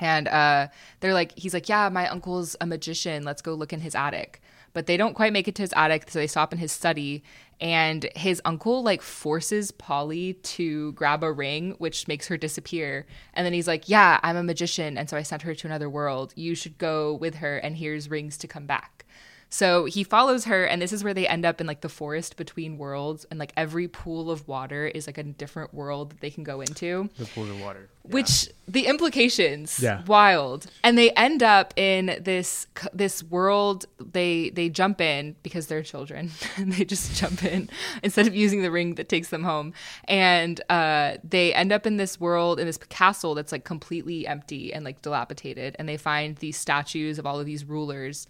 [0.00, 0.68] And uh,
[1.00, 3.22] they're like, he's like, yeah, my uncle's a magician.
[3.22, 4.42] Let's go look in his attic.
[4.72, 7.22] But they don't quite make it to his attic, so they stop in his study.
[7.60, 13.06] And his uncle like forces Polly to grab a ring, which makes her disappear.
[13.34, 15.90] And then he's like, yeah, I'm a magician, and so I sent her to another
[15.90, 16.32] world.
[16.36, 19.04] You should go with her, and here's rings to come back.
[19.52, 22.36] So he follows her, and this is where they end up in like the forest
[22.36, 26.30] between worlds, and like every pool of water is like a different world that they
[26.30, 27.10] can go into.
[27.18, 27.88] The pool of water.
[28.02, 30.02] Which the implications, Yeah.
[30.06, 33.84] wild, and they end up in this this world.
[33.98, 36.30] They they jump in because they're children.
[36.56, 37.68] and they just jump in
[38.02, 39.74] instead of using the ring that takes them home,
[40.06, 44.72] and uh, they end up in this world in this castle that's like completely empty
[44.72, 45.76] and like dilapidated.
[45.78, 48.26] And they find these statues of all of these rulers,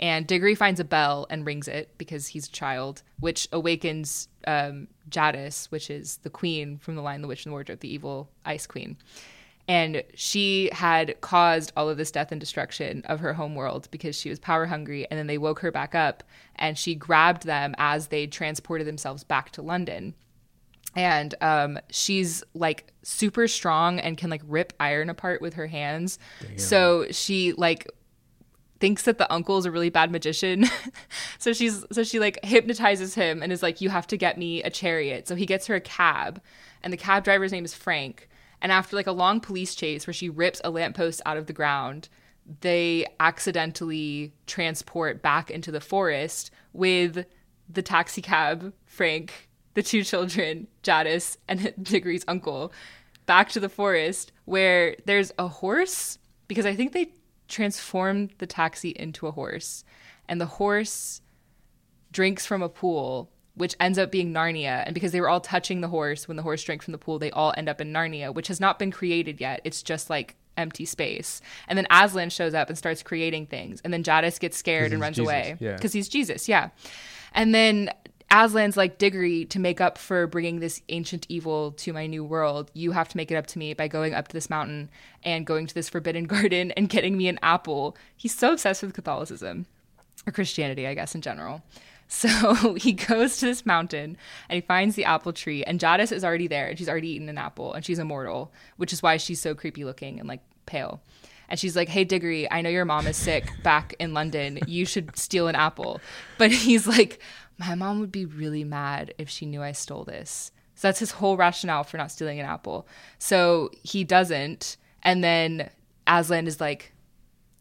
[0.00, 4.88] and Diggory finds a bell and rings it because he's a child, which awakens um,
[5.08, 8.28] Jadis, which is the queen from the Lion The Witch and the Wardrobe, the evil
[8.44, 8.96] ice queen.
[9.68, 14.28] And she had caused all of this death and destruction of her homeworld because she
[14.28, 15.06] was power hungry.
[15.10, 16.24] And then they woke her back up
[16.56, 20.14] and she grabbed them as they transported themselves back to London.
[20.94, 26.18] And um, she's like super strong and can like rip iron apart with her hands.
[26.56, 27.88] So she like
[28.82, 30.64] thinks that the uncle is a really bad magician.
[31.38, 34.60] so she's so she like hypnotizes him and is like, "You have to get me
[34.64, 36.42] a chariot." So he gets her a cab,
[36.82, 38.28] and the cab driver's name is Frank.
[38.60, 41.52] And after like a long police chase where she rips a lamppost out of the
[41.52, 42.08] ground,
[42.62, 47.24] they accidentally transport back into the forest with
[47.68, 52.72] the taxi cab, Frank, the two children, Jadis, and Diggory's uncle,
[53.26, 56.18] back to the forest where there's a horse
[56.48, 57.12] because I think they
[57.52, 59.84] transformed the taxi into a horse,
[60.28, 61.20] and the horse
[62.10, 64.82] drinks from a pool, which ends up being Narnia.
[64.84, 67.18] And because they were all touching the horse when the horse drank from the pool,
[67.18, 69.60] they all end up in Narnia, which has not been created yet.
[69.64, 71.40] It's just like empty space.
[71.68, 75.00] And then Aslan shows up and starts creating things, and then Jadis gets scared and
[75.00, 75.74] runs Jesus, away yeah.
[75.74, 76.70] because he's Jesus, yeah.
[77.34, 77.90] And then
[78.32, 82.70] Aslan's like Diggory to make up for bringing this ancient evil to my new world.
[82.72, 84.88] You have to make it up to me by going up to this mountain
[85.22, 87.94] and going to this forbidden garden and getting me an apple.
[88.16, 89.66] He's so obsessed with Catholicism
[90.26, 91.62] or Christianity, I guess, in general.
[92.08, 94.18] So he goes to this mountain
[94.50, 97.30] and he finds the apple tree, and Jadis is already there, and she's already eaten
[97.30, 101.00] an apple, and she's immortal, which is why she's so creepy looking and like pale.
[101.52, 104.58] And she's like, Hey, Diggory, I know your mom is sick back in London.
[104.66, 106.00] You should steal an apple.
[106.38, 107.20] But he's like,
[107.66, 110.50] My mom would be really mad if she knew I stole this.
[110.74, 112.86] So that's his whole rationale for not stealing an apple.
[113.18, 114.76] So he doesn't.
[115.02, 115.70] And then
[116.06, 116.92] Aslan is like,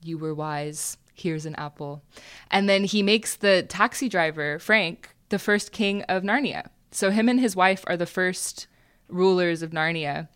[0.01, 0.97] you were wise.
[1.13, 2.03] Here's an apple.
[2.49, 6.69] And then he makes the taxi driver, Frank, the first king of Narnia.
[6.91, 8.67] So him and his wife are the first
[9.07, 10.29] rulers of Narnia.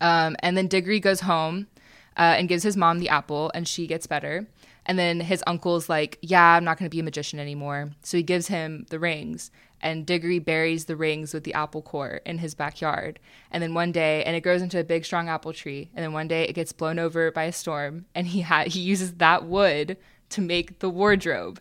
[0.00, 1.68] Um, and then Diggory goes home
[2.16, 4.46] uh, and gives his mom the apple, and she gets better.
[4.86, 7.90] And then his uncle's like, Yeah, I'm not going to be a magician anymore.
[8.02, 9.50] So he gives him the rings,
[9.82, 13.18] and Diggory buries the rings with the apple core in his backyard.
[13.50, 15.90] And then one day, and it grows into a big, strong apple tree.
[15.94, 18.80] And then one day, it gets blown over by a storm, and he ha- he
[18.80, 19.96] uses that wood
[20.30, 21.60] to make the wardrobe.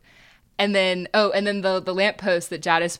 [0.57, 2.99] And then, oh, and then the the lamppost that Jadis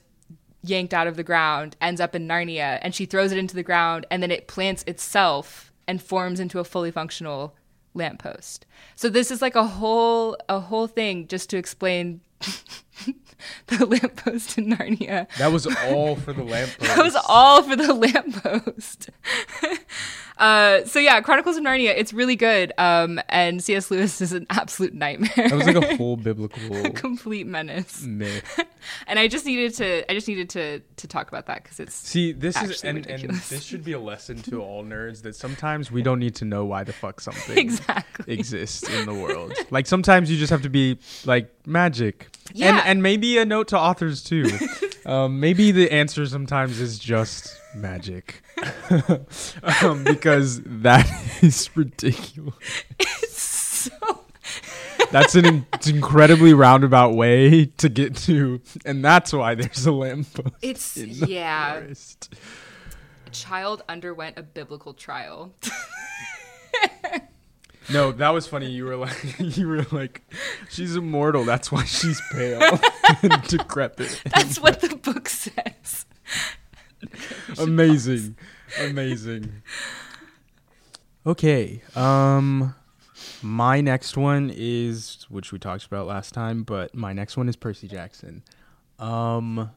[0.63, 3.61] yanked out of the ground ends up in Narnia and she throws it into the
[3.61, 7.55] ground and then it plants itself and forms into a fully functional
[7.95, 8.65] lamppost.
[8.95, 12.21] So this is like a whole a whole thing just to explain
[13.67, 15.27] the lamppost in Narnia.
[15.37, 16.79] That was all for the lamppost.
[16.95, 19.09] That was all for the lamppost.
[20.37, 22.73] uh, so yeah, Chronicles of Narnia, it's really good.
[22.77, 23.89] Um, and C.S.
[23.89, 25.31] Lewis is an absolute nightmare.
[25.49, 28.03] That was like a whole biblical complete menace.
[28.03, 28.59] myth.
[29.07, 31.95] And I just needed to I just needed to to talk about that because it's
[31.95, 35.91] See, this is and, and this should be a lesson to all nerds that sometimes
[35.91, 39.53] we don't need to know why the fuck something exactly exists in the world.
[39.71, 42.27] Like sometimes you just have to be like magic.
[42.53, 42.77] Yeah.
[42.77, 44.51] And and maybe a note to authors too.
[45.05, 48.41] Um, maybe the answer sometimes is just magic.
[49.83, 51.05] um, because that
[51.41, 52.53] is ridiculous.
[52.99, 54.21] It's so
[55.11, 60.55] That's an in- incredibly roundabout way to get to, and that's why there's a lamppost.
[60.61, 62.33] it's yeah forest.
[63.25, 65.53] a child underwent a biblical trial
[67.91, 68.71] No, that was funny.
[68.71, 70.21] You were like, you were like,
[70.69, 71.43] she's immortal.
[71.43, 72.61] That's why she's pale
[73.21, 74.21] and decrepit.
[74.25, 76.05] that's what the book says
[77.59, 78.35] amazing,
[78.79, 79.61] amazing.
[81.25, 81.81] Okay.
[81.95, 82.75] Um
[83.41, 87.55] my next one is which we talked about last time, but my next one is
[87.55, 88.43] Percy Jackson.
[88.99, 89.71] Um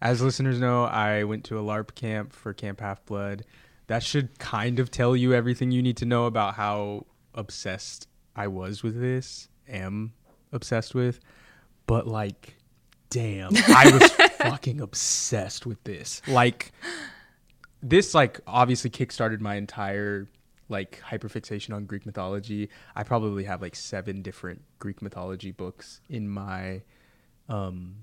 [0.00, 3.44] As listeners know, I went to a LARP camp for Camp Half Blood.
[3.92, 8.46] That should kind of tell you everything you need to know about how obsessed I
[8.46, 10.14] was with this, am
[10.50, 11.20] obsessed with.
[11.86, 12.56] But like,
[13.10, 16.22] damn, I was fucking obsessed with this.
[16.26, 16.72] Like,
[17.82, 20.26] this like obviously kickstarted my entire
[20.70, 22.70] like hyperfixation on Greek mythology.
[22.96, 26.80] I probably have like seven different Greek mythology books in my
[27.50, 27.96] um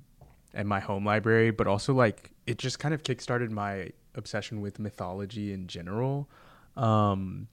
[0.53, 4.79] at my home library, but also like it just kind of kickstarted my obsession with
[4.79, 6.29] mythology in general.
[6.75, 7.47] Um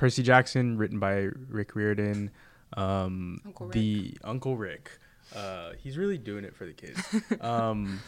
[0.00, 2.30] Percy Jackson, written by Rick Riordan.
[2.74, 3.74] Um, Uncle Rick.
[3.74, 4.98] the Uncle Rick.
[5.36, 6.98] Uh, he's really doing it for the kids.
[7.42, 8.00] um,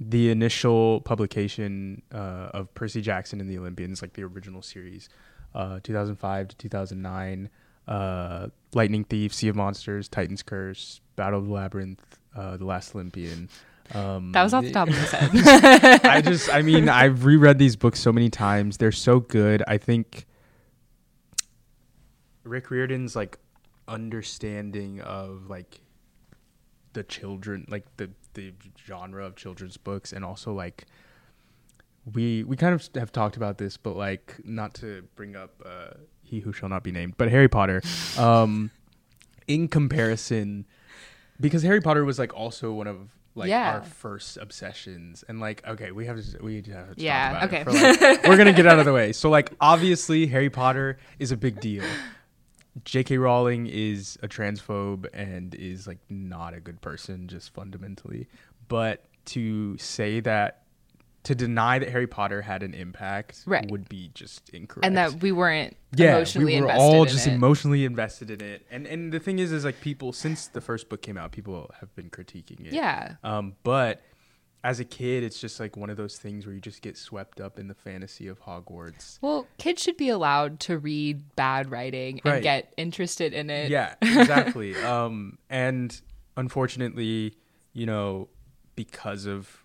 [0.00, 5.08] the initial publication uh, of Percy Jackson and the Olympians, like the original series,
[5.54, 7.48] uh, 2005 to 2009.
[7.86, 12.92] Uh, Lightning Thief, Sea of Monsters, Titan's Curse, Battle of the Labyrinth, uh, The Last
[12.96, 13.48] Olympian.
[13.92, 16.00] Um, That was off the top of his head.
[16.04, 18.78] I just, I mean, I've reread these books so many times.
[18.78, 19.62] They're so good.
[19.66, 20.26] I think
[22.44, 23.38] Rick Riordan's like
[23.88, 25.80] understanding of like
[26.92, 28.52] the children, like the the
[28.86, 30.86] genre of children's books, and also like
[32.12, 35.94] we we kind of have talked about this, but like not to bring up uh,
[36.22, 37.82] he who shall not be named, but Harry Potter.
[38.18, 38.70] Um,
[39.48, 40.66] in comparison,
[41.40, 43.74] because Harry Potter was like also one of like Yeah.
[43.74, 47.52] our first obsessions, and like okay, we have to we have to Yeah, talk about
[47.52, 47.98] it okay.
[47.98, 49.12] for, like, we're gonna get out of the way.
[49.12, 51.84] So like obviously Harry Potter is a big deal.
[52.84, 53.18] J.K.
[53.18, 58.26] Rowling is a transphobe and is like not a good person, just fundamentally.
[58.66, 60.63] But to say that,
[61.24, 63.70] to deny that Harry Potter had an impact Right.
[63.70, 64.84] would be just incorrect.
[64.86, 67.32] and that we weren't yeah, emotionally we were all just it.
[67.32, 68.66] emotionally invested in it.
[68.70, 71.70] And and the thing is, is like people since the first book came out, people
[71.80, 72.72] have been critiquing it.
[72.72, 73.16] yeah.
[73.24, 74.02] Um, but
[74.62, 77.38] as a kid, it's just like one of those things where you just get swept
[77.38, 79.18] up in the fantasy of Hogwarts.
[79.20, 82.42] Well, kids should be allowed to read bad writing and Right.
[82.42, 83.70] get interested in it.
[83.70, 84.74] Yeah, exactly.
[84.82, 86.00] um, and
[86.36, 87.34] unfortunately,
[87.72, 88.28] you know,
[88.76, 89.63] because of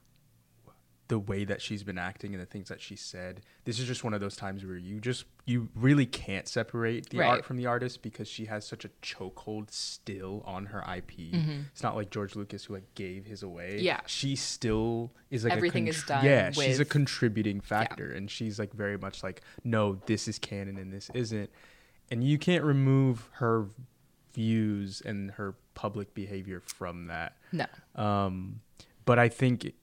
[1.10, 4.04] the way that she's been acting and the things that she said, this is just
[4.04, 7.28] one of those times where you just you really can't separate the Right.
[7.28, 11.34] art from the artist because she has such a chokehold still on her IP.
[11.74, 13.72] It's not like George Lucas who like gave his away.
[13.78, 13.86] Mm-hmm.
[13.86, 14.00] Yeah.
[14.06, 18.60] she still is like Everything a is done Yeah, she's a contributing factor, and she's
[18.60, 21.50] like very much like, no, this is canon and this isn't,
[22.12, 23.66] and you can't remove her
[24.34, 27.36] views and her public behavior from that.
[27.52, 27.66] No.
[27.96, 28.62] Um,
[29.06, 29.74] but I think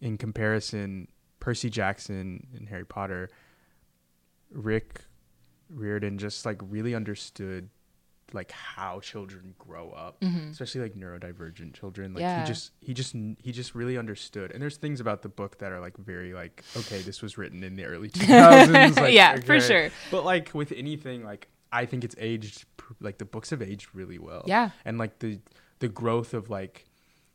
[0.00, 1.08] in comparison,
[1.40, 3.30] Percy Jackson and Harry Potter,
[4.50, 5.02] Rick
[5.70, 7.68] Riordan just like really understood
[8.34, 10.50] like how children grow up, mm-hmm.
[10.50, 12.12] especially like neurodivergent children.
[12.12, 12.40] Like Yeah.
[12.42, 14.52] he just he just he just really understood.
[14.52, 17.62] And there's things about the book that are like very like okay, this was written
[17.62, 18.96] in the early 2000s.
[18.96, 19.90] Like, Yeah, for sure.
[20.10, 22.64] But like with anything, like I think it's aged
[23.00, 24.44] like the books have aged really well.
[24.46, 24.70] Yeah.
[24.84, 25.40] and like the
[25.78, 26.84] the growth of like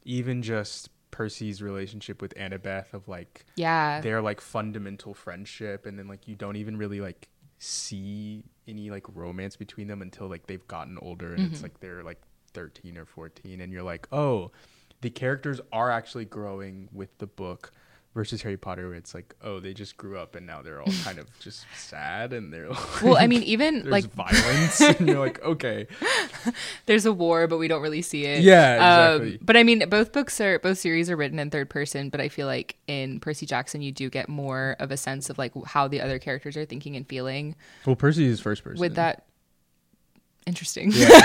[0.03, 4.01] even just Percy's relationship with Annabeth of like Yeah.
[4.01, 9.05] their like fundamental friendship and then like you don't even really like see any like
[9.15, 11.63] romance between them until like they've gotten older and it's Mm-hmm.
[11.63, 12.19] like they're like
[12.53, 14.51] 13 or 14 and you're like oh
[15.01, 17.71] the characters are actually growing with the book
[18.13, 20.91] versus Harry Potter where it's like oh they just grew up and now they're all
[21.03, 25.07] kind of just sad and they're like, well, I mean, even there's like violence and
[25.07, 25.87] you're like okay
[26.85, 28.43] there's a war, but we don't really see it.
[28.43, 29.33] Yeah, exactly.
[29.33, 32.21] Um, but I mean, both books are both series are written in third person, but
[32.21, 35.53] I feel like in Percy Jackson, you do get more of a sense of like
[35.65, 39.25] how the other characters are thinking and feeling well Percy is first person with that.
[40.45, 40.91] Interesting.
[40.91, 41.19] Yeah.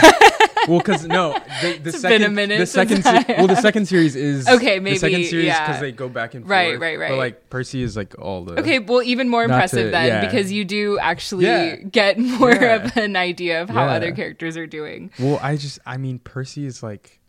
[0.67, 3.57] Well, because no, the, the It's second, been a minute the second, se- well, the
[3.57, 5.67] second series is Okay, Maybe the second maybe, series yeah.
[5.67, 6.51] because they go back and forth.
[6.51, 7.19] Right, right, But right.
[7.19, 10.25] like Percy is like all the Okay, well, even more impressive to- then, yeah.
[10.27, 11.77] because you do actually Yeah.
[11.77, 12.77] get more Yeah.
[12.87, 13.93] of an idea of how Yeah.
[13.93, 15.11] other characters are doing.
[15.19, 17.21] Well, I just, I mean, Percy is like,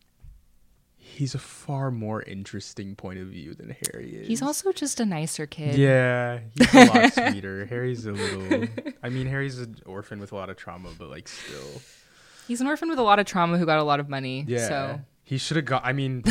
[0.97, 4.27] he's a far more interesting point of view than Harry is.
[4.27, 5.75] He's also just a nicer kid.
[5.75, 7.65] Yeah, he's a lot sweeter.
[7.65, 8.67] Harry's a little.
[9.03, 11.81] I mean, Harry's an orphan with a lot of trauma, but like still.
[12.49, 14.43] He's an orphan with a lot of trauma who got a lot of money.
[14.47, 14.67] Yeah.
[14.67, 15.85] So He should have got.
[15.85, 16.23] I mean,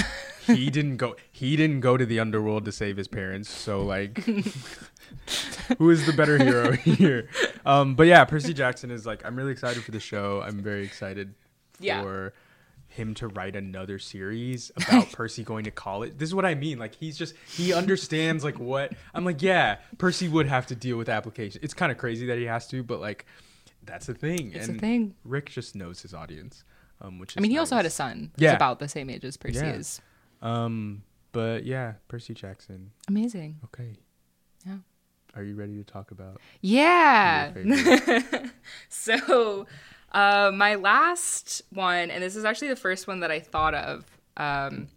[0.46, 1.16] he didn't go.
[1.33, 3.48] He didn't go to the underworld to save his parents.
[3.48, 4.18] So like,
[5.78, 7.28] who is the better hero here?
[7.64, 9.24] Um, but yeah, Percy Jackson is like.
[9.24, 10.42] I'm really excited for the show.
[10.44, 11.35] I'm very excited
[11.81, 12.02] Yeah.
[12.02, 12.35] for
[12.90, 16.14] him to write another series about Percy going to college.
[16.16, 16.78] This is what I mean.
[16.78, 19.42] Like he's just he understands like what I'm like.
[19.42, 21.61] Yeah, Percy would have to deal with application.
[21.62, 23.26] It's kind of crazy that he has to, but like
[23.88, 24.53] that's the thing.
[24.55, 25.14] It's a thing.
[25.24, 26.64] Rick just knows his audience,
[27.01, 28.31] um, which is I mean, he also had a son.
[28.37, 28.53] Yeah.
[28.55, 29.72] About the same age as Percy Yeah.
[29.74, 30.01] is.
[30.42, 32.90] Um, but yeah, Percy Jackson.
[33.09, 33.59] Amazing.
[33.66, 33.96] Okay.
[34.66, 34.77] Yeah.
[35.35, 37.53] Are you ready to talk about Yeah.
[38.88, 39.66] so,
[40.12, 44.05] uh, my last one, and this is actually the first one that I thought of,
[44.37, 44.88] um,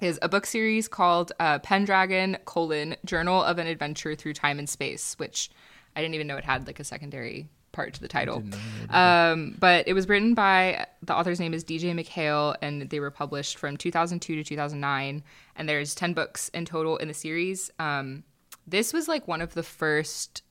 [0.00, 4.68] is a book series called uh, Pendragon: colon Journal of an Adventure Through Time and
[4.68, 5.50] Space, which
[5.94, 8.40] I didn't even know it had like a secondary part to the title.
[8.40, 12.56] didn't know it Um, but it was written by the author's name is DJ MacHale,
[12.62, 15.22] and they were published from 2002 to 2009.
[15.56, 17.70] And there's 10 books in total in the series.
[17.78, 18.24] Um,
[18.66, 20.42] this was like one of the first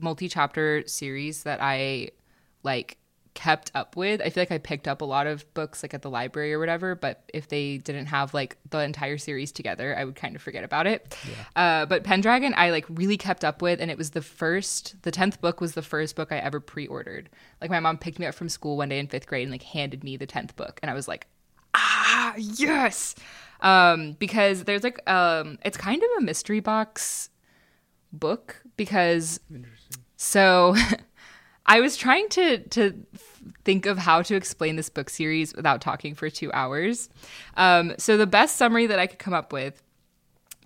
[0.00, 2.10] multi-chapter series that I
[2.62, 2.98] like
[3.34, 4.20] kept up with.
[4.20, 6.58] I feel like I picked up a lot of books like at the library or
[6.58, 10.42] whatever, but if they didn't have like the entire series together, I would kind of
[10.42, 11.16] forget about it.
[11.56, 15.00] Uh, but Pendragon, I like really kept up with, and it was the first.
[15.02, 17.30] The tenth book was the first book I ever pre-ordered.
[17.60, 19.62] Like my mom picked me up from school one day in fifth grade and like
[19.62, 21.26] handed me the tenth book, and I was like,
[21.74, 23.14] ah, yes,
[23.60, 27.30] um, because there's like um, it's kind of a mystery box
[28.12, 29.40] book because
[30.16, 30.74] so
[31.66, 33.06] I was trying to to
[33.64, 37.08] think of how to explain this book series without talking for two hours.
[37.56, 39.82] Um, so the best summary that I could come up with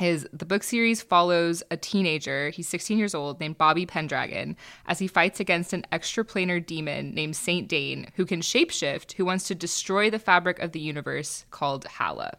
[0.01, 4.57] is the book series follows a teenager, he's 16 years old, named Bobby Pendragon,
[4.87, 9.49] as he fights against an extraplanar demon named Saint Dane, who can shapeshift, who wants
[9.49, 12.33] to destroy the fabric of the universe called Halla.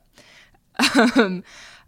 [1.16, 1.44] um,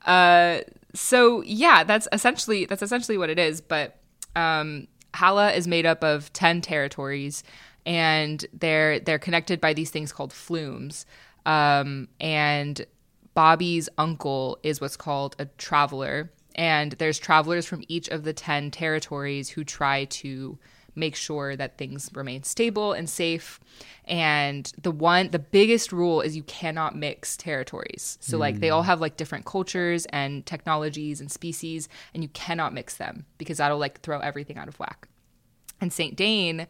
[0.05, 0.62] uh,
[0.95, 3.62] so yeah, that's essentially that's essentially what it is.
[3.62, 3.97] But
[4.36, 4.88] um,
[5.19, 7.43] Halla is made up of ten territories,
[7.86, 11.05] and they're they're connected by these things called flumes.
[11.45, 12.86] Um, and
[13.34, 18.71] Bobby's uncle is what's called a traveler, and there's travelers from each of the ten
[18.71, 20.58] territories who try to
[20.99, 23.59] make sure that things remain stable and safe.
[24.05, 28.17] And the one, the biggest rule is you cannot mix territories.
[28.21, 28.88] So, like, they all hmm.
[28.88, 33.77] have like different cultures and technologies and species, and you cannot mix them because that'll
[33.77, 35.07] like throw everything out of whack.
[35.81, 36.15] And St.
[36.15, 36.67] Dane,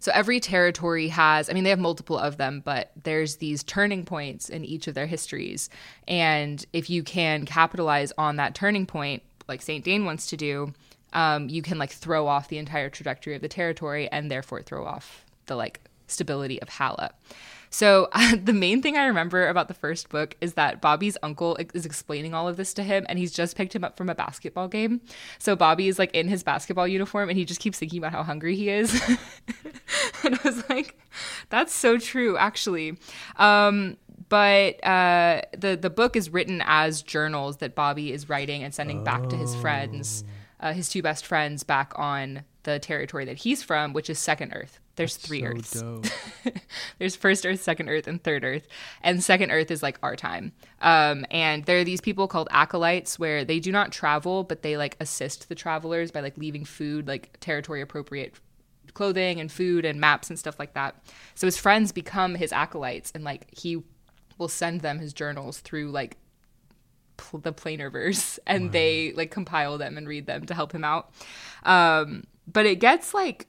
[0.00, 4.04] so every territory has, I mean, they have multiple of them, but there's these turning
[4.04, 5.68] points in each of their histories.
[6.08, 9.84] And if you can capitalize on that turning point, like St.
[9.84, 10.72] Dane wants to do,
[11.12, 14.84] um, you can like throw off the entire trajectory of the territory and therefore throw
[14.84, 17.12] off the like stability of Halla.
[17.70, 18.08] So
[18.42, 22.34] the main thing I remember about the first book is that Bobby's uncle is explaining
[22.34, 25.00] all of this to him, and he's just picked him up from a basketball game.
[25.38, 28.22] So Bobby is like in his basketball uniform, and he just keeps thinking about how
[28.22, 29.00] hungry he is.
[30.24, 30.98] and I was like,
[31.48, 32.98] "That's so true, actually."
[33.36, 33.96] Um,
[34.28, 39.04] but uh, the the book is written as journals that Bobby is writing and sending
[39.04, 40.24] back to his friends,
[40.60, 44.52] uh, his two best friends back on the territory that he's from, which is Second
[44.54, 44.78] Earth.
[44.96, 46.12] There's three so Earths.
[46.98, 48.68] There's first Earth, second Earth, and third Earth.
[49.02, 50.52] And second Earth is like our time.
[50.82, 54.76] Um, and there are these people called acolytes where they do not travel, but they
[54.76, 58.34] like assist the travelers by like leaving food, like territory appropriate
[58.92, 61.02] clothing and food and maps and stuff like that.
[61.34, 63.82] So his friends become his acolytes, and like he
[64.36, 66.18] will send them his journals through like
[67.20, 70.84] pl- the planar verse, and they like compile them and read them to help him
[70.84, 71.12] out.
[71.64, 73.46] Um, but it gets like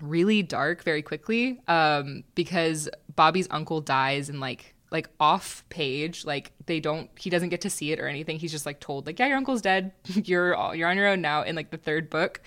[0.00, 6.24] really dark very quickly um, because Bobby's uncle dies and like like off page.
[6.24, 8.38] Like they don't he doesn't get to see it or anything.
[8.38, 9.92] He's just like told like yeah your uncle's dead.
[10.14, 12.40] You're all, you're on your own now in like the third book.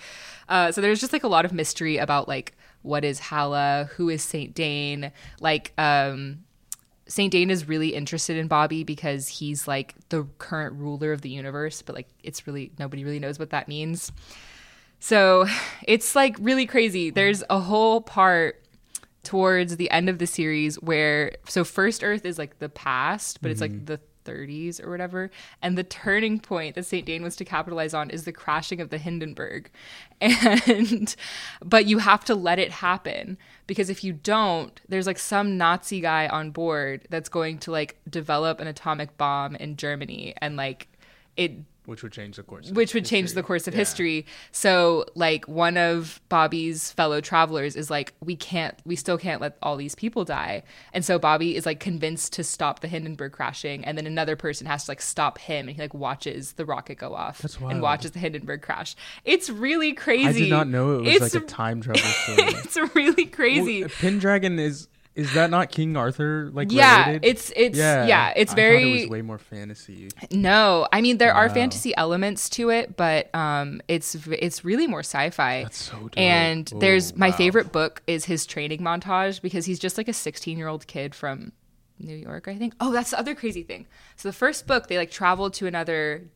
[0.48, 3.90] Uh, so there's just like a lot of mystery about like what is Halla?
[3.96, 5.12] Who is Saint Dane?
[5.40, 6.44] Like um
[7.08, 11.30] Saint Dane is really interested in Bobby because he's like the current ruler of the
[11.30, 14.12] universe but like it's really nobody really knows what that means
[15.00, 15.46] so
[15.86, 17.10] it's like really crazy.
[17.10, 18.62] There's a whole part
[19.22, 23.50] towards the end of the series where so first Earth is like the past, but
[23.50, 23.84] it's like mm-hmm.
[23.84, 25.30] the 30s or whatever.
[25.62, 27.06] And the turning point that St.
[27.06, 29.70] Dane was to capitalize on is the crashing of the Hindenburg.
[30.20, 31.14] And
[31.64, 36.00] but you have to let it happen because if you don't, there's like some Nazi
[36.00, 40.88] guy on board that's going to like develop an atomic bomb in Germany and like
[41.36, 41.52] it
[41.88, 42.70] which would change the course.
[42.70, 43.42] of which would change history.
[43.42, 43.78] the course of Yeah.
[43.78, 44.26] history.
[44.52, 49.56] So, like, one of Bobby's fellow travelers is like, we can't, we still can't let
[49.62, 50.62] all these people die.
[50.92, 54.66] And so Bobby is like convinced to stop the Hindenburg crashing, and then another person
[54.66, 57.80] has to like stop him, and he like watches the rocket go off That's and
[57.82, 58.94] watches the Hindenburg crash.
[59.24, 60.28] It's really crazy.
[60.28, 62.38] I did not know it was It's- like a time travel story.
[62.64, 63.80] it's really crazy.
[63.80, 64.88] Well, Pendragon is
[65.18, 67.24] is that not King Arthur like yeah, related?
[67.24, 70.08] it's it's yeah, it's I very it was way more fantasy.
[70.30, 70.86] no.
[70.92, 75.64] I mean, there are fantasy elements to it, but um, it's it's really more sci-fi.
[75.64, 76.16] That's so dope.
[76.16, 77.36] And Oh, there's my wow.
[77.36, 81.14] favorite book is his training montage because he's just like a 16 year old kid
[81.14, 81.52] from
[81.98, 82.74] New York, I think.
[82.80, 83.86] Oh, that's the other crazy thing.
[84.16, 86.28] So the first book, they like travel to another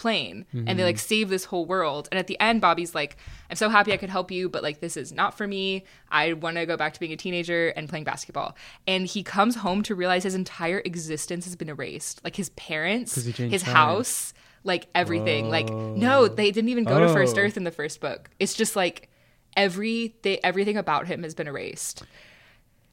[0.00, 1.00] plane and they like Mm-hmm.
[1.14, 2.08] save this whole world.
[2.10, 3.16] And at the end, Bobby's like,
[3.50, 5.84] I'm so happy I could help you, but like this is not for me.
[6.10, 8.56] I want to go back to being a teenager and playing basketball.
[8.86, 12.22] And he comes home to realize his entire existence has been erased.
[12.24, 13.74] Like his parents his time.
[13.74, 14.32] house,
[14.64, 15.48] like everything.
[15.50, 17.40] Like, no, they didn't even go to First Oh.
[17.42, 18.30] Earth in the first book.
[18.38, 19.08] It's just like
[19.56, 22.02] every they, everything about him has been erased.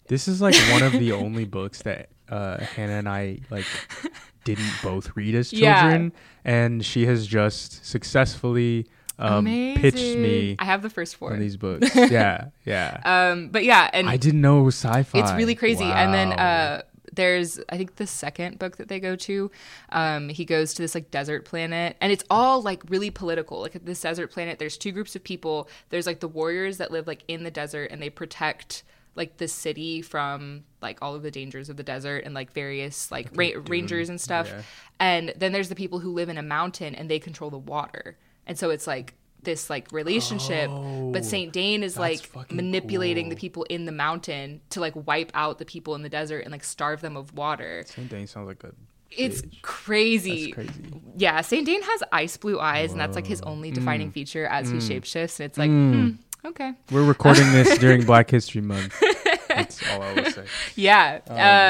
[0.07, 3.65] This is like one of the only books that uh, Hannah and I like
[4.55, 5.81] didn't both read as Yeah.
[5.81, 6.13] children,
[6.45, 8.87] and she has just successfully
[9.19, 11.33] um, pitched me I have the first four.
[11.33, 11.93] of these books.
[11.95, 13.01] yeah, yeah.
[13.03, 15.19] Um, but yeah, and I didn't know it was sci-fi.
[15.19, 15.83] it's really crazy.
[15.83, 19.49] And then uh, there's I think the second book that they go to,
[19.89, 23.59] um, he goes to this like desert planet, and it's all like really political.
[23.61, 25.67] Like this desert planet, there's two groups of people.
[25.89, 28.83] There's like the warriors that live like in the desert, and they protect
[29.17, 33.11] like the city from like all of the dangers of the desert and like various
[33.11, 34.47] like ra- rangers and stuff.
[34.47, 34.61] yeah.
[34.99, 38.17] And then there's the people who live in a mountain and they control the water.
[38.45, 43.29] And so it's like this like relationship, Oh, but Saint Dane is like manipulating cool.
[43.31, 46.51] the people in the mountain to like wipe out the people in the desert and
[46.51, 47.83] like starve them of water.
[47.87, 48.71] Saint Dane sounds like a.
[49.09, 50.51] It's crazy.
[50.51, 51.01] That's crazy.
[51.15, 53.75] Yeah, Saint Dane has ice blue eyes, and that's like his only Mm.
[53.75, 55.39] defining feature as he shapeshifts.
[55.39, 56.11] And it's like, hmm,
[56.47, 58.93] okay, We're recording this during Black History Month.
[59.47, 60.45] That's all I will say.
[60.75, 61.19] yeah.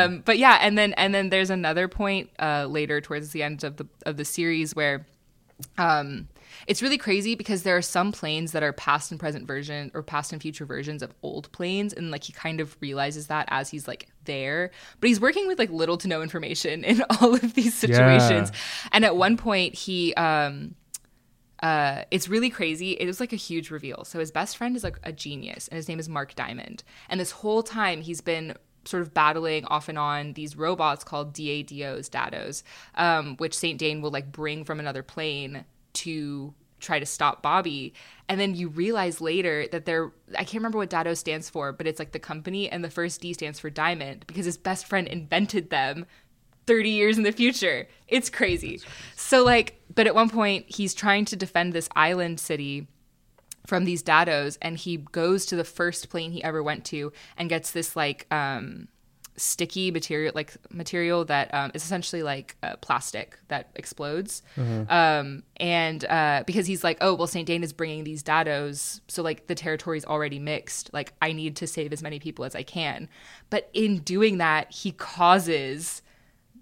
[0.05, 3.63] Um, but yeah, and then and then there's another point uh, later towards the end
[3.63, 5.05] of the of the series where
[5.78, 6.28] um,
[6.67, 10.03] it's really crazy because there are some planes that are past and present version or
[10.03, 13.69] past and future versions of old planes and like he kind of realizes that as
[13.69, 17.53] he's like there but he's working with like little to no information in all of
[17.53, 18.51] these situations
[18.91, 20.75] and at one point he um
[21.64, 22.91] uh, it's really crazy.
[22.91, 24.03] It was like a huge reveal.
[24.05, 26.84] So his best friend is like a genius, and his name is Mark Dimond.
[27.10, 28.55] And this whole time, he's been
[28.86, 32.64] sort of battling off and on these robots called DADOs, DADOs,
[32.95, 37.93] um, which Saint Dane will like bring from another plane to try to stop Bobby.
[38.30, 41.88] And then you realize later that they're I can't remember what Dado stands for, but
[41.88, 45.08] it's like the company, and the first D stands for Dimond because his best friend
[45.08, 46.05] invented them
[46.68, 47.88] 30 years in the future.
[48.07, 48.82] It's crazy.
[49.15, 52.88] So like, but at one point he's trying to defend this island city
[53.65, 57.49] from these dados and he goes to the first plane he ever went to and
[57.49, 58.88] gets this like um
[59.36, 64.41] sticky material like material that um, is essentially like uh, plastic that explodes.
[64.89, 69.22] Um, and uh, because he's like oh well st dane is bringing these dados so
[69.22, 70.91] like the territory's already mixed.
[70.91, 73.07] Like i need to save as many people as i can.
[73.49, 76.01] But in doing that he causes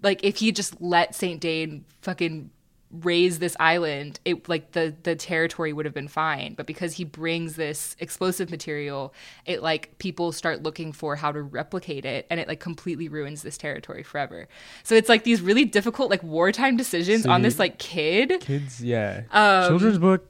[0.02, 2.50] like if he just let Saint Dane fucking
[2.90, 6.54] raise this island, it like the the territory would have been fine.
[6.54, 9.12] But because he brings this explosive material,
[9.44, 13.42] it like people start looking for how to replicate it, and it like completely ruins
[13.42, 14.48] this territory forever.
[14.82, 18.40] So it's like these really difficult like wartime decisions So on this like kid.
[18.40, 19.22] Kids, yeah.
[19.30, 20.28] Um, Children's book.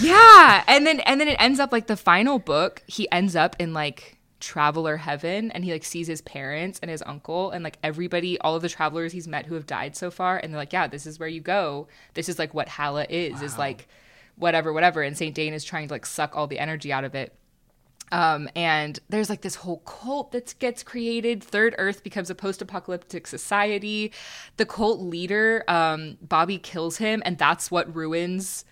[0.00, 2.82] Yeah, and then and then it ends up like the final book.
[2.86, 7.02] He ends up in like traveler heaven, and he like sees his parents and his
[7.06, 10.38] uncle and like everybody, all of the travelers he's met who have died so far,
[10.38, 11.86] and they're like, yeah, this is where you go.
[12.14, 13.42] This is like what Halla is.
[13.42, 13.86] Is like
[14.36, 15.02] whatever, whatever.
[15.02, 17.34] And Saint Dane is trying to like suck all the energy out of it.
[18.12, 21.44] Um, and there's like this whole cult that gets created.
[21.44, 24.12] Third Earth becomes a post-apocalyptic society.
[24.56, 28.64] The cult leader, um, Bobby kills him, and that's what ruins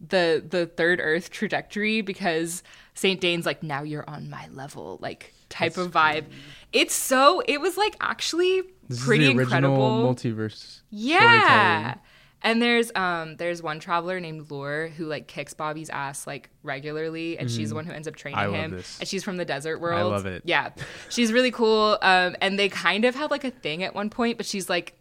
[0.00, 2.62] the the Third Earth trajectory because
[2.94, 6.24] Saint Dane's like, now you're on my level, like type of vibe.
[6.72, 10.14] It's so it was like actually This pretty is the original incredible.
[10.14, 10.80] multiverse.
[10.90, 11.94] Yeah.
[12.42, 17.38] And there's um there's one traveler named Loor who like kicks Bobby's ass like regularly
[17.38, 18.54] and she's the one who ends up training Mm-hmm.
[18.54, 18.76] I love him.
[18.76, 18.98] this.
[19.00, 19.98] And she's from the desert world.
[19.98, 20.42] I love it.
[20.44, 20.70] Yeah.
[21.08, 21.98] She's really cool.
[22.02, 24.98] Um and they kind of have like a thing at one point, but she's like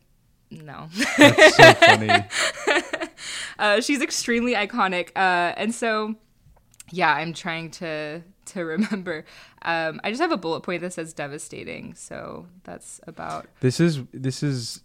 [0.52, 0.88] no.
[1.18, 2.26] That's so funny.
[3.60, 5.10] uh she's extremely iconic.
[5.16, 6.16] Uh and so
[6.92, 9.26] yeah, I'm trying to to remember.
[9.64, 11.94] Um I just have a bullet point that says devastating.
[11.96, 14.82] So that's about This is this is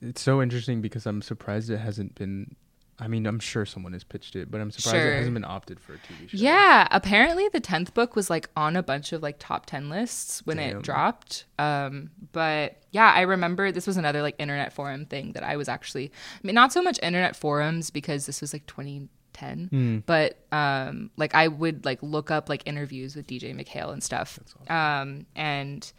[0.00, 2.56] it's so interesting because I'm surprised it hasn't been.
[3.00, 5.12] I mean, I'm sure someone has pitched it, but I'm surprised Sure.
[5.12, 6.36] it hasn't been opted for a TV show.
[6.36, 10.44] Yeah, apparently the tenth book was like on a bunch of like top ten lists
[10.46, 10.76] when Damn.
[10.78, 11.46] it dropped.
[11.58, 15.68] Um, but yeah, I remember this was another like internet forum thing that I was
[15.68, 16.12] actually.
[16.12, 19.98] I mean, not so much internet forums because this was like 2010, Hmm.
[20.06, 24.38] but um, like I would like look up like interviews with DJ MacHale and stuff.
[24.68, 25.90] Um, and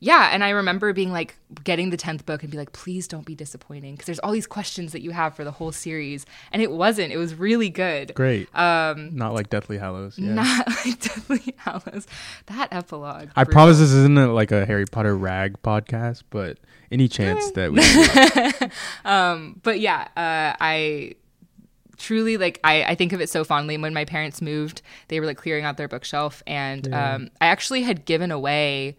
[0.00, 3.26] yeah, and I remember being like getting the 10th book and be like, please don't
[3.26, 6.24] be disappointing because there's all these questions that you have for the whole series.
[6.52, 7.12] And it wasn't.
[7.12, 8.14] It was really good.
[8.14, 8.54] Great.
[8.54, 10.16] Um, not like Deathly Hallows.
[10.16, 10.34] Yeah.
[10.34, 12.06] Not like Deathly Hallows.
[12.46, 13.30] That epilogue.
[13.34, 16.58] I promise this isn't a, like a Harry Potter rag podcast, but
[16.92, 18.70] any chance that we.
[19.04, 21.14] um, but yeah, uh, I
[21.96, 25.26] truly like I, I think of it so fondly when my parents moved they were
[25.26, 27.14] like clearing out their bookshelf and yeah.
[27.14, 28.96] um, i actually had given away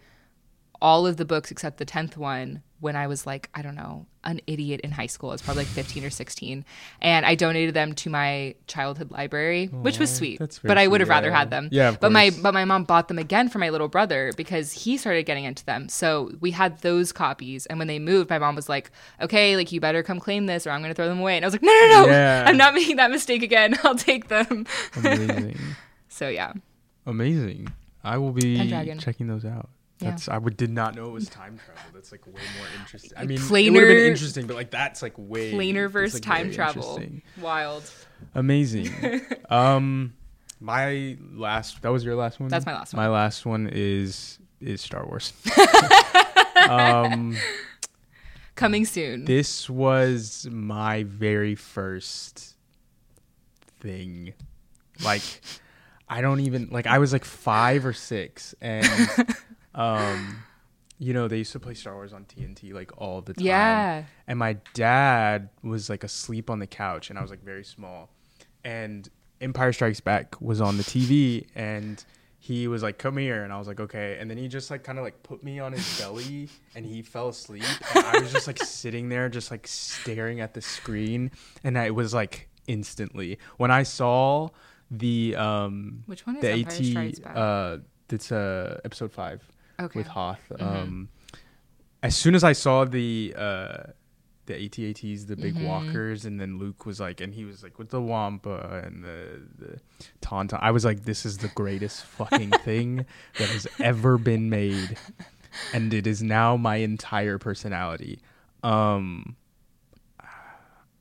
[0.82, 4.06] all of the books except the 10th one when I was like, I don't know,
[4.24, 5.30] an idiot in high school.
[5.30, 6.64] I was probably like 15 or 16.
[7.02, 10.40] And I donated them to my childhood library, Aww, which was sweet.
[10.64, 11.68] But I would have rather had them.
[11.70, 11.94] Yeah.
[12.00, 15.24] but my but my mom bought them again for my little brother because he started
[15.26, 15.90] getting into them.
[15.90, 17.66] So we had those copies.
[17.66, 20.66] And when they moved, my mom was like, Okay, like you better come claim this
[20.66, 21.36] or I'm gonna throw them away.
[21.36, 22.06] And I was like, No, no, no.
[22.06, 22.44] Yeah.
[22.46, 23.76] I'm not making that mistake again.
[23.84, 24.66] I'll take them.
[24.96, 25.58] Amazing.
[26.08, 26.54] so yeah.
[27.04, 27.68] Amazing.
[28.02, 29.68] I will be checking those out.
[30.00, 30.34] That's yeah.
[30.34, 31.82] I would did not know it was time travel.
[31.92, 33.12] That's like way more interesting.
[33.16, 36.14] I mean, planar, it would have been interesting, but like that's like way planar versus
[36.14, 37.02] like time travel.
[37.40, 37.90] Wild.
[38.34, 39.20] Amazing.
[39.50, 40.14] um,
[40.58, 42.48] my last that was your last one.
[42.48, 43.02] That's my last one.
[43.02, 45.32] My last one is is Star Wars.
[46.68, 47.36] um,
[48.54, 49.26] coming soon.
[49.26, 52.54] This was my very first
[53.80, 54.32] thing,
[55.04, 55.22] like.
[56.12, 58.84] I don't even like I was like 5 or 6 and
[59.80, 60.42] um,
[60.98, 63.46] you know, they used to play Star Wars on TNT like all the time.
[63.46, 64.04] Yeah.
[64.26, 68.10] And my dad was like asleep on the couch, and I was like very small,
[68.64, 69.08] and
[69.40, 72.04] Empire Strikes Back was on the TV, and
[72.38, 74.84] he was like, "Come here," and I was like, "Okay." And then he just like
[74.84, 77.64] kind of like put me on his belly, and he fell asleep.
[77.94, 81.30] And I was just like sitting there, just like staring at the screen,
[81.64, 84.48] and it was like instantly when I saw
[84.90, 87.36] the um which one is the Empire AT Strikes Back?
[87.36, 87.78] uh
[88.10, 89.42] it's uh episode five
[89.84, 89.98] okay.
[89.98, 90.40] with Hoth.
[90.50, 90.64] Mm-hmm.
[90.64, 91.08] Um,
[92.02, 93.82] as soon as I saw the uh,
[94.46, 95.66] the ATATs, the big mm-hmm.
[95.66, 99.42] walkers, and then Luke was like, and he was like with the Wampa and the
[99.58, 99.80] the
[100.20, 100.58] Tauntaun.
[100.60, 103.06] I was like, this is the greatest fucking thing
[103.38, 104.96] that has ever been made,
[105.72, 108.20] and it is now my entire personality.
[108.62, 109.36] Um,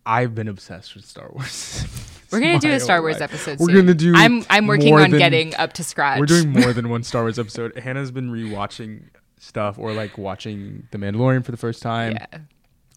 [0.06, 1.86] I've been obsessed with Star Wars.
[2.32, 3.32] We're gonna do a Star Wars life.
[3.32, 3.60] episode.
[3.60, 3.76] We're soon.
[3.76, 4.14] gonna do.
[4.16, 6.20] I'm I'm working on than, getting up to scratch.
[6.20, 7.78] We're doing more than one Star Wars episode.
[7.78, 9.10] Hannah's been rewatching
[9.40, 12.14] stuff or like watching The Mandalorian for the first time.
[12.14, 12.40] Yeah.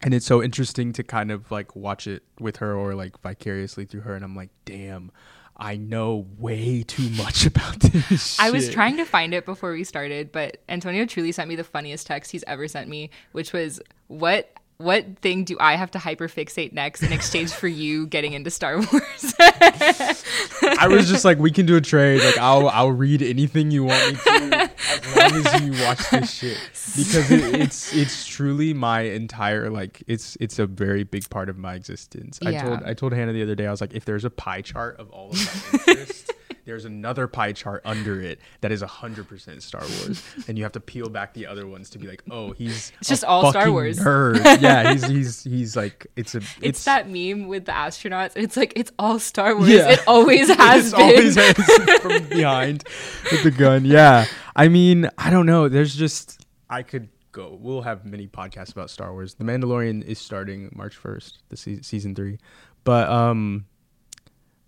[0.05, 3.85] And it's so interesting to kind of like watch it with her or like vicariously
[3.85, 4.17] through her.
[4.17, 5.13] And I'm like, damn,
[5.57, 8.39] I know way too much about this.
[8.41, 11.65] I was trying to find it before we started, but Antonio truly sent me the
[11.65, 14.51] funniest text he's ever sent me, which was, What
[14.83, 18.77] what thing do I have to hyperfixate next in exchange for you getting into Star
[18.77, 19.35] Wars?
[19.39, 22.23] I was just like, we can do a trade.
[22.23, 26.31] Like, I'll I'll read anything you want me to, as long as you watch this
[26.31, 26.59] shit,
[26.97, 31.59] because it, it's it's truly my entire like it's it's a very big part of
[31.59, 32.39] my existence.
[32.43, 32.49] Yeah.
[32.49, 34.63] I told I told Hannah the other day, I was like, if there's a pie
[34.63, 36.32] chart of all of my interests
[36.65, 40.23] there's another pie chart under it that is 100% Star Wars.
[40.49, 43.09] and you have to peel back the other ones to be like, oh, he's it's
[43.09, 43.99] just all Star Wars.
[43.99, 44.45] Nerd.
[44.61, 46.39] yeah, he's, he's, he's like, it's a.
[46.39, 48.33] It's, it's, that meme with the astronauts.
[48.37, 49.69] It's like, it's all Star Wars.
[49.69, 49.91] Yeah.
[49.91, 51.01] It always has been.
[51.01, 51.57] always has
[52.01, 52.85] from behind
[53.31, 53.85] with the gun.
[53.85, 54.27] Yeah.
[54.55, 55.69] I mean, I don't know.
[55.69, 57.59] There's just, I could go.
[57.61, 59.35] We'll have many podcasts about Star Wars.
[59.35, 62.39] The Mandalorian is starting March 1st, the se- season three.
[62.85, 63.67] But, um,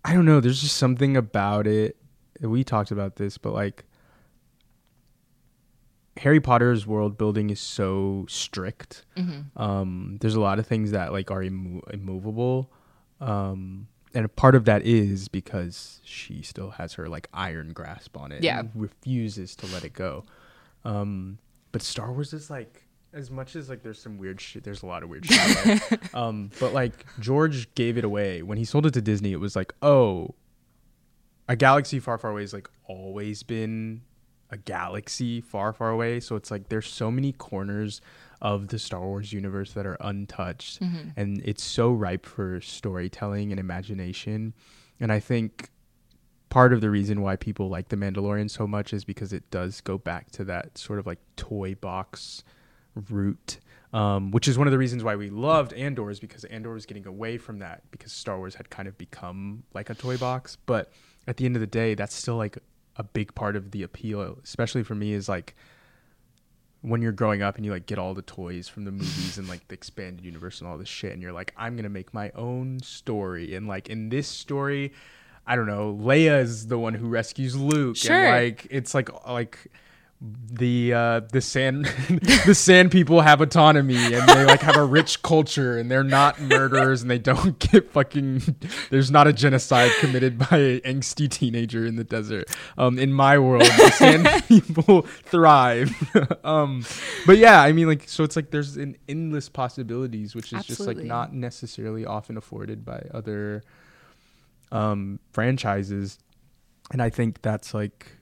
[0.05, 0.39] I don't know.
[0.39, 1.97] There's just something about it.
[2.39, 3.85] We talked about this, but like
[6.17, 9.03] Harry Potter's world building is so strict.
[9.17, 9.59] Mm-hmm.
[9.61, 12.71] Um, there's a lot of things that like are immo- immovable,
[13.19, 18.15] um, and a part of that is because she still has her like iron grasp
[18.15, 18.43] on it.
[18.43, 20.23] Yeah, refuses to let it go.
[20.83, 21.39] Um,
[21.71, 22.84] but Star Wars is like
[23.15, 25.81] as much as like there's some weird shit there's a lot of weird shit
[26.13, 28.43] um but like george gave it away.
[28.43, 30.35] When he sold it to disney it was like oh
[31.47, 34.01] a galaxy far far away has like always been
[34.51, 36.19] a galaxy far far away.
[36.19, 38.01] So it's like there's so many corners
[38.41, 41.09] of the star wars universe that are untouched mm-hmm.
[41.15, 44.53] and it's so ripe for storytelling and imagination.
[44.99, 45.69] And i think
[46.49, 49.81] part of the reason why people like the mandalorian so much is because it does
[49.81, 52.43] go back to that sort of like toy box
[53.09, 53.59] route,
[53.93, 56.85] um, which is one of the reasons why we loved Andor is because Andor was
[56.85, 60.57] getting away from that because Star Wars had kind of become like a toy box.
[60.65, 60.91] But
[61.27, 62.57] at the end of the day, that's still like
[62.97, 65.55] a big part of the appeal, especially for me, is like
[66.81, 69.47] when you're growing up and you like get all the toys from the movies and
[69.47, 72.31] like the expanded universe and all this shit, and you're like, I'm gonna make my
[72.31, 74.93] own story, and like in this story.
[75.47, 75.95] I don't know.
[76.01, 78.15] Leia is the one who rescues Luke, sure.
[78.15, 79.67] and like it's like like
[80.21, 81.85] the uh, the sand
[82.45, 86.39] the sand people have autonomy and they like have a rich culture and they're not
[86.39, 88.41] murderers and they don't get fucking
[88.89, 92.49] there's not a genocide committed by an angsty teenager in the desert.
[92.77, 95.91] Um, in my world, the sand people thrive.
[96.45, 96.85] um,
[97.25, 100.81] but yeah, I mean like so it's like there's an endless possibilities which is just
[100.81, 103.63] like not necessarily often afforded by other
[104.71, 106.17] um franchises
[106.91, 108.14] and I think that's like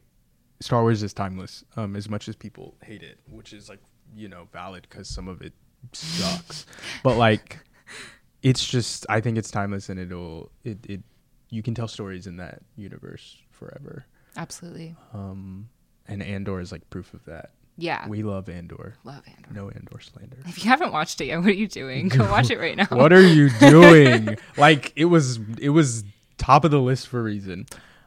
[0.64, 1.66] Star Wars is timeless.
[1.76, 3.80] Um, as much as people hate it, which is like
[4.16, 5.52] you know valid because some of it
[5.92, 6.66] sucks,
[7.04, 7.60] but like
[8.44, 11.02] it's just I think it's timeless and it'll it it
[11.50, 14.06] you can tell stories in that universe forever.
[14.38, 14.96] Absolutely.
[15.14, 15.70] Um,
[16.08, 17.52] and Andor is like proof of that.
[17.78, 18.08] Yeah.
[18.08, 18.96] We love Andor.
[19.04, 19.50] Love Andor.
[19.52, 20.38] No Andor slander.
[20.48, 22.08] If you haven't watched it yet, what are you doing?
[22.08, 22.86] Go watch it right now.
[22.90, 24.38] what are you doing?
[24.58, 26.04] like it was it was
[26.38, 27.66] top of the list for a reason.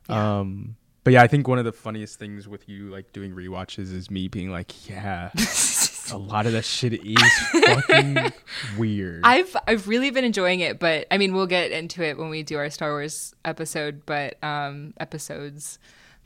[0.08, 0.38] Yeah.
[0.40, 0.76] Um
[1.06, 4.10] but yeah, I think one of the funniest things with you like doing rewatches is
[4.10, 5.30] me being like, yeah,
[6.12, 7.22] a lot of that shit is
[7.64, 8.32] fucking
[8.76, 9.20] weird.
[9.22, 12.42] I've I've really been enjoying it, but I mean we'll get into it when we
[12.42, 15.78] do our Star Wars episode, but um episodes.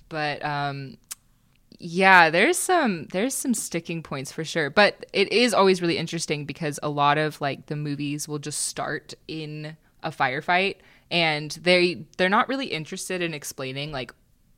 [0.09, 0.97] But um
[1.79, 4.71] yeah, there's some there's some sticking points for sure.
[4.71, 8.63] But it is always really interesting because a lot of like the movies will just
[8.67, 10.77] start in a firefight
[11.11, 14.15] and they they're not really interested in explaining like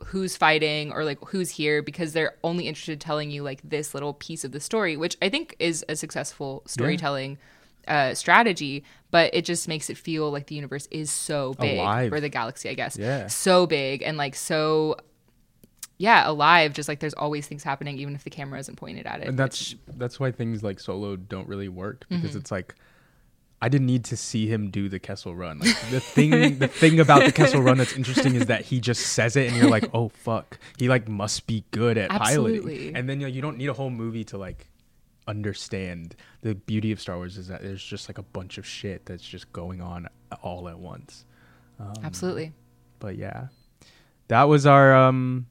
[0.07, 3.95] who's fighting or like who's here because they're only interested in telling you like this
[3.95, 7.39] little piece of the story, which I think is a successful storytelling
[7.89, 8.85] uh, strategy.
[9.11, 12.13] But it just makes it feel like the universe is so big, Alive.
[12.13, 13.27] or the galaxy, I guess, Yeah.
[13.27, 14.97] so big and like so,
[15.99, 16.73] yeah, alive.
[16.73, 19.29] Just like there's always things happening, even if the camera isn't pointed at it.
[19.29, 22.39] and that's which- that's why things like Solo don't really work because Mm-hmm.
[22.39, 22.75] it's like
[23.63, 25.61] I didn't need to see him do the Kessel Run.
[25.61, 29.13] Like the thing, the thing about the Kessel Run that's interesting is that he just
[29.13, 32.61] says it, and you're like, "Oh fuck, he like must be good at Absolutely.
[32.61, 34.67] piloting." And then you, know, you don't need a whole movie to like
[35.29, 36.17] understand.
[36.41, 39.23] The beauty of Star Wars is that there's just like a bunch of shit that's
[39.23, 40.09] just going on
[40.43, 41.25] all at once.
[41.79, 42.53] Um, absolutely.
[42.99, 43.47] But yeah,
[44.27, 45.47] that was our um,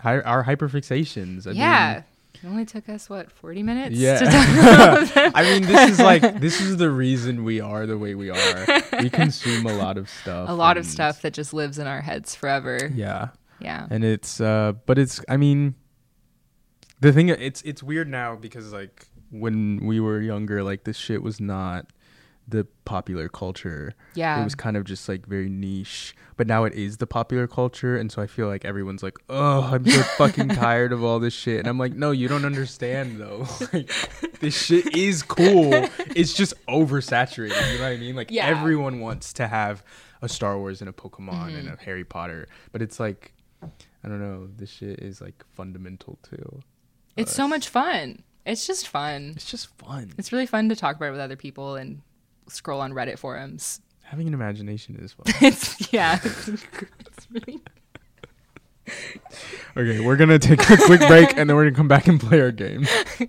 [0.00, 1.46] hi- our hyperfixations.
[1.46, 2.02] I mean, yeah.
[2.34, 4.18] It only took us what 40 minutes Yeah.
[4.18, 5.32] to talk about them.
[5.34, 8.66] I mean, this is like this is the reason we are the way we are.
[9.00, 10.48] We consume a lot of stuff.
[10.50, 12.90] a lot of stuff that just lives in our heads forever.
[12.94, 13.28] Yeah,
[13.60, 13.86] Yeah.
[13.90, 15.74] and it's uh, but it's I mean,
[17.00, 21.22] the thing it's it's weird now because like when we were younger, like this shit
[21.22, 21.86] was not
[22.48, 23.94] the popular culture.
[24.14, 24.40] Yeah.
[24.40, 27.96] It was kind of just like very niche, but now it is the popular culture,
[27.96, 31.32] and so I feel like everyone's like, "Oh, I'm so fucking tired of all this
[31.34, 33.46] shit," and I'm like, "No, you don't understand though.
[33.72, 33.90] like,
[34.40, 35.72] this shit is cool.
[36.14, 37.72] It's just oversaturated.
[37.72, 38.16] You know what I mean?
[38.16, 38.46] Like Yeah.
[38.46, 39.82] everyone wants to have
[40.20, 41.80] a Star Wars and a Pokemon and Mm-hmm.
[41.80, 43.32] a Harry Potter, but it's like,
[43.62, 44.48] I don't know.
[44.56, 46.60] This shit is like fundamental too.
[47.16, 48.22] It's so much fun.
[48.44, 49.32] It's just fun.
[49.36, 50.12] It's just fun.
[50.18, 52.02] It's really fun to talk about it with other people and
[52.48, 53.80] scroll on Reddit forums.
[54.02, 55.24] Having an imagination is fun.
[55.40, 56.18] It's yeah.
[56.22, 57.60] It's, it's really
[59.76, 62.40] Okay, we're gonna take a quick break and then we're gonna come back and play
[62.40, 62.86] our game.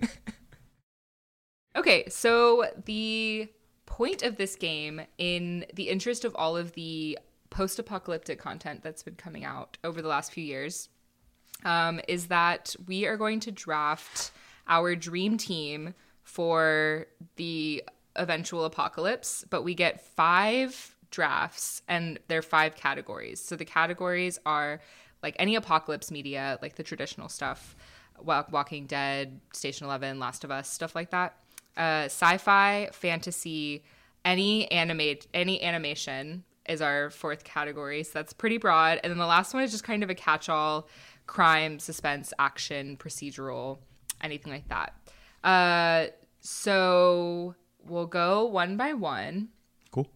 [1.76, 3.48] Okay, so the
[3.86, 7.18] point of this game, in the interest of all of the
[7.50, 10.88] post apocalyptic content that's been coming out over the last few years,
[11.64, 14.30] um, is that we are going to draft
[14.68, 17.06] our dream team for
[17.36, 17.82] the
[18.16, 23.40] eventual apocalypse, but we get five drafts and they're five categories.
[23.40, 24.80] So the categories are
[25.22, 27.76] like any apocalypse media, like the traditional stuff,
[28.22, 31.36] Wa- Walking Dead, Station 11, Last of Us, stuff like that.
[31.76, 33.84] Uh, sci-fi, fantasy,
[34.24, 38.02] any animate, any animation is our fourth category.
[38.02, 39.00] So that's pretty broad.
[39.02, 40.88] And then the last one is just kind of a catch-all:
[41.26, 43.78] crime, suspense, action, procedural,
[44.22, 44.94] anything like that.
[45.42, 46.10] Uh,
[46.40, 47.54] so
[47.86, 49.48] we'll go one by one
[49.90, 50.08] Cool.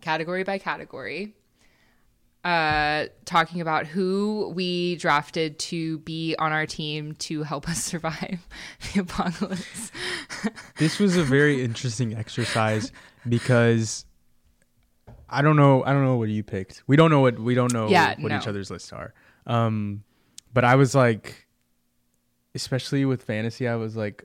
[0.00, 1.34] category by category,
[2.44, 8.46] uh, talking about who we drafted to be on our team to help us survive
[8.94, 9.90] the apocalypse.
[10.76, 12.92] This was a very interesting exercise
[13.28, 14.04] because
[15.28, 15.84] I don't know.
[15.84, 16.82] I don't know what you picked.
[16.86, 19.12] We don't know what we don't know Yeah, what each other's lists are.
[19.46, 20.04] Um,
[20.54, 21.46] but I was like,
[22.54, 24.24] especially with fantasy, I was like,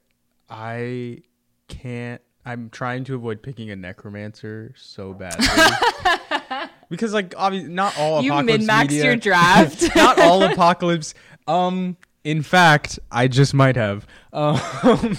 [0.49, 1.23] I
[1.67, 2.21] can't.
[2.45, 5.47] I'm trying to avoid picking a necromancer so badly
[6.89, 8.25] because, like, obviously, not all apocalypse.
[8.25, 9.89] you apocalypse min maxed media- your draft.
[9.95, 11.13] not all apocalypse.
[11.47, 14.05] Um, in fact, I just might have.
[14.33, 15.17] Um,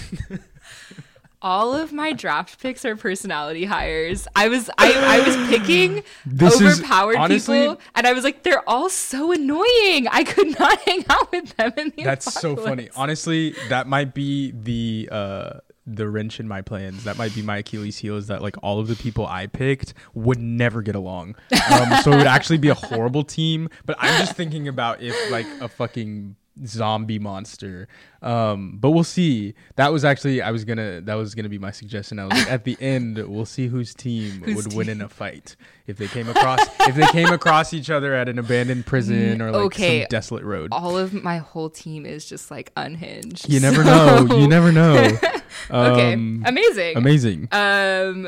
[1.41, 4.27] all of my draft picks are personality hires.
[4.35, 8.43] I was I, I was picking This is- overpowered honestly- people, and I was like,
[8.43, 10.07] they're all so annoying.
[10.09, 12.89] I could not hang out with them in the That's so funny.
[12.95, 15.49] Honestly, that might be the uh
[15.87, 17.03] the wrench in my plans.
[17.03, 19.93] That might be my Achilles heel is that like all of the people I picked
[20.13, 21.35] would never get along.
[21.71, 23.69] Um, so it would actually be a horrible team.
[23.85, 26.35] But I'm just thinking about if like a fucking
[26.65, 27.87] zombie monster.
[28.21, 29.53] Um, but we'll see.
[29.75, 32.19] That was actually I was gonna that was gonna be my suggestion.
[32.19, 35.09] I was like at the end we'll see whose team Whose would win in a
[35.09, 35.55] fight
[35.87, 39.51] if they came across if they came across each other at an abandoned prison or
[39.51, 40.01] like okay.
[40.01, 40.69] some desolate road.
[40.71, 43.49] All of my whole team is just like unhinged.
[43.49, 44.37] You never so- know.
[44.37, 44.95] You never know.
[45.69, 46.97] okay, Um, amazing.
[46.97, 47.47] amazing.
[47.51, 48.27] Um,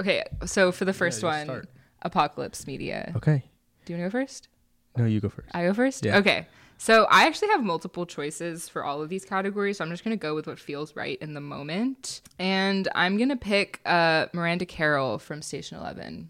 [0.00, 1.68] okay, so for the first just one, start.
[2.02, 3.12] Apocalypse Media.
[3.16, 3.44] Okay.
[3.84, 4.48] Do you want to go first?
[4.96, 5.48] No, you go first.
[5.54, 6.04] I go first?
[6.04, 6.18] Yeah.
[6.18, 6.46] Okay.
[6.78, 9.78] So I actually have multiple choices for all of these categories.
[9.78, 12.20] So I'm just going to go with what feels right in the moment.
[12.38, 16.28] And I'm going to pick uh, Miranda Carroll from Station 11.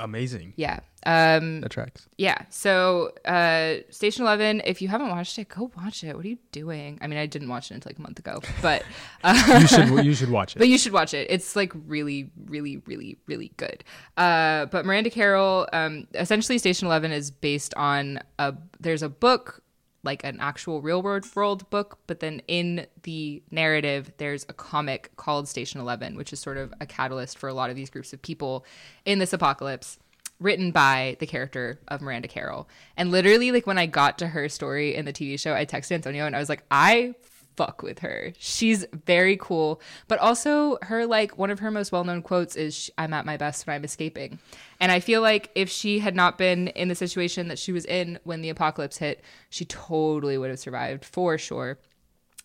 [0.00, 0.52] Amazing.
[0.56, 0.78] Yeah.
[1.06, 2.06] Um, That tracks.
[2.18, 2.42] yeah.
[2.50, 6.14] So uh, Station 11, if you haven't watched it, go watch it.
[6.14, 6.98] What are you doing?
[7.00, 8.84] I mean, I didn't watch it until like a month ago, but.
[9.24, 10.60] Uh, You should you should watch it.
[10.60, 11.26] But you should watch it.
[11.28, 13.82] It's like really, really, really, really good.
[14.16, 18.54] Uh, but Miranda Carroll, um, essentially, Station Eleven is based on a.
[18.78, 19.64] There's a book,
[20.08, 25.14] like an actual real world world book, but then in the narrative, there's a comic
[25.16, 28.14] called Station Eleven, which is sort of a catalyst for a lot of these groups
[28.14, 28.64] of people
[29.04, 29.98] in this apocalypse.
[30.40, 32.68] Written by the character of Miranda Carroll.
[32.96, 35.90] And literally, like when I got to her story in the TV show, I texted
[35.90, 37.16] Antonio and I was like, I
[37.58, 38.32] fuck with her.
[38.38, 43.12] She's very cool, but also her like one of her most well-known quotes is I'm
[43.12, 44.38] at my best when I'm escaping.
[44.80, 47.84] And I feel like if she had not been in the situation that she was
[47.84, 51.78] in when the apocalypse hit, she totally would have survived for sure.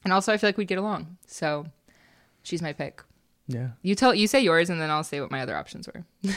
[0.03, 1.18] And also I feel like we'd get along.
[1.28, 1.68] So
[2.41, 3.03] she's my pick.
[3.47, 3.70] yeah.
[3.84, 6.03] You tell you say yours and then I'll say what my other options were.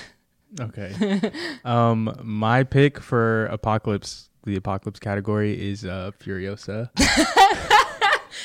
[0.60, 1.20] Okay.
[1.64, 6.88] um, my pick for apocalypse, the apocalypse category is uh Furiosa.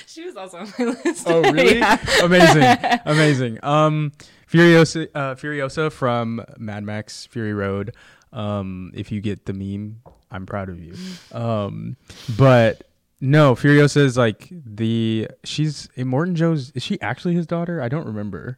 [0.07, 1.23] She was also on my list.
[1.27, 1.77] Oh, really?
[1.77, 1.97] Yeah.
[2.23, 3.63] amazing, amazing.
[3.63, 4.11] Um,
[4.51, 7.95] Furiosa, uh, Furiosa from Mad Max Fury Road.
[8.33, 10.95] Um, if you get the meme, I'm proud of you.
[11.31, 11.97] Um,
[12.37, 12.83] but
[13.19, 16.71] no, Furiosa is like the she's Immortan Joe's.
[16.71, 17.81] Is she actually his daughter?
[17.81, 18.57] I don't remember.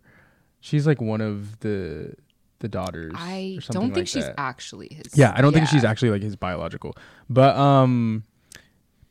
[0.59, 2.15] She's like one of the
[2.59, 3.13] the daughters.
[3.15, 4.35] I don't think like she's that.
[4.39, 5.17] actually his.
[5.17, 6.95] Yeah, I don't think she's actually like his biological,
[7.29, 8.23] but um,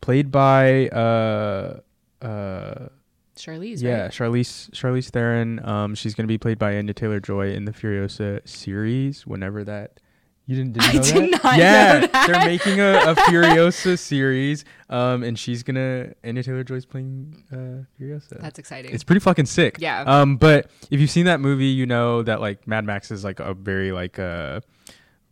[0.00, 1.80] played by uh
[2.22, 2.88] uh
[3.36, 3.82] Charlize.
[3.82, 4.10] yeah, right?
[4.10, 5.64] Charlize Charlize Theron.
[5.64, 9.26] Um, she's gonna be played by Anya Taylor Joy in the Furiosa series.
[9.26, 10.00] Whenever that,
[10.46, 11.44] you didn't, did you I know did that?
[11.44, 12.26] not yeah, that.
[12.26, 14.66] they're making a, a Furiosa series.
[14.90, 18.38] Um, and she's gonna Anya Taylor Joy's playing uh Furiosa.
[18.40, 18.92] That's exciting.
[18.94, 19.76] it's pretty fucking sick.
[19.78, 20.02] Yeah.
[20.02, 23.40] Um, but if you've seen that movie, you know that like Mad Max is like
[23.40, 24.60] a very like uh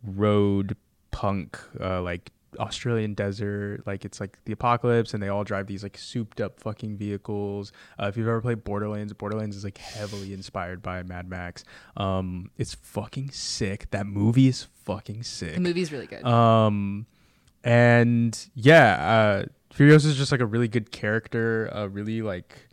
[0.03, 0.75] road
[1.11, 5.83] punk uh like Australian desert like it's like the apocalypse and they all drive these
[5.83, 7.71] like souped up fucking vehicles.
[7.99, 11.63] Uh, if you've ever played Borderlands, Borderlands is like heavily inspired by Mad Max.
[11.97, 13.89] Um it's fucking sick.
[13.91, 15.53] That movie is fucking sick.
[15.55, 16.23] the movie's really good.
[16.25, 17.05] Um,
[17.63, 18.93] and yeah,
[19.43, 19.45] uh,
[19.75, 22.67] Furiosa is just like a really good character, a really like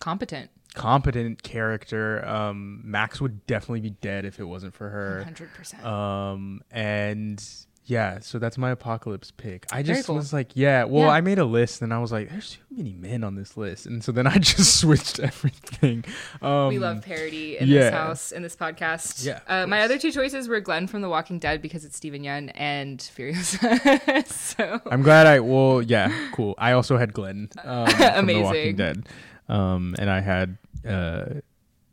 [0.00, 0.50] Competent.
[0.74, 2.26] competent character.
[2.26, 5.24] Um, Max would definitely be dead if it wasn't for her.
[5.28, 5.84] 100%.
[5.84, 7.44] Um, and
[7.90, 9.66] yeah, so that's my apocalypse pick.
[9.72, 10.16] I Very just cool.
[10.16, 11.10] was like, yeah, well, Yeah.
[11.10, 13.86] I made a list and I was like, there's too many men on this list,
[13.86, 16.04] and so then I just switched everything.
[16.40, 17.78] Um, we love parody in yeah.
[17.80, 19.24] this house, in this podcast.
[19.26, 22.22] Yeah, Uh, my other two choices were Glenn from The Walking Dead because it's Steven
[22.22, 24.26] Yeun and Furiosa.
[24.26, 26.54] so I'm glad I well yeah cool.
[26.58, 29.08] I also had Glenn um, from The Walking Dead,
[29.48, 31.24] um, and I had uh,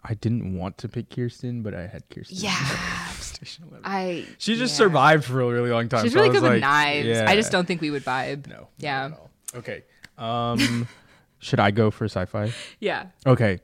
[0.03, 2.37] I didn't want to pick Kirsten, but I had Kirsten.
[2.39, 3.06] Yeah.
[3.37, 3.85] From Station 11.
[3.85, 4.25] I.
[4.37, 4.77] she just yeah.
[4.77, 6.03] survived for a really long time.
[6.03, 7.07] She's so really good with like, knives.
[7.07, 7.25] yeah.
[7.27, 8.47] I just don't think we would vibe.
[8.47, 8.67] No.
[8.77, 9.07] Yeah.
[9.07, 9.29] not at all.
[9.55, 9.83] Okay.
[10.17, 10.87] Um,
[11.39, 12.51] should I go for sci-fi?
[12.79, 13.07] Yeah.
[13.25, 13.59] Okay.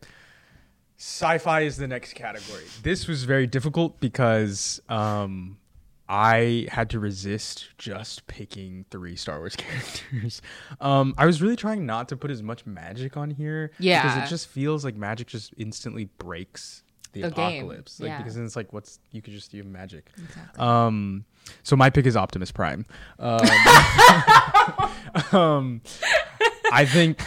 [0.97, 2.63] Sci-fi is the next category.
[2.83, 5.57] This was very difficult because um,
[6.07, 10.41] I had to resist just picking three Star Wars characters.
[10.79, 13.71] Um, I was really trying not to put as much magic on here.
[13.79, 14.01] Yeah.
[14.03, 16.82] Because it just feels like magic just instantly breaks
[17.13, 17.99] the, game, apocalypse.
[17.99, 18.17] Like yeah.
[18.17, 20.09] because then it's like what's you could just do magic.
[20.17, 20.59] Exactly.
[20.59, 21.25] Um,
[21.63, 22.85] so my pick is Optimus Prime.
[23.19, 23.39] Um,
[25.31, 25.81] um,
[26.71, 27.19] I think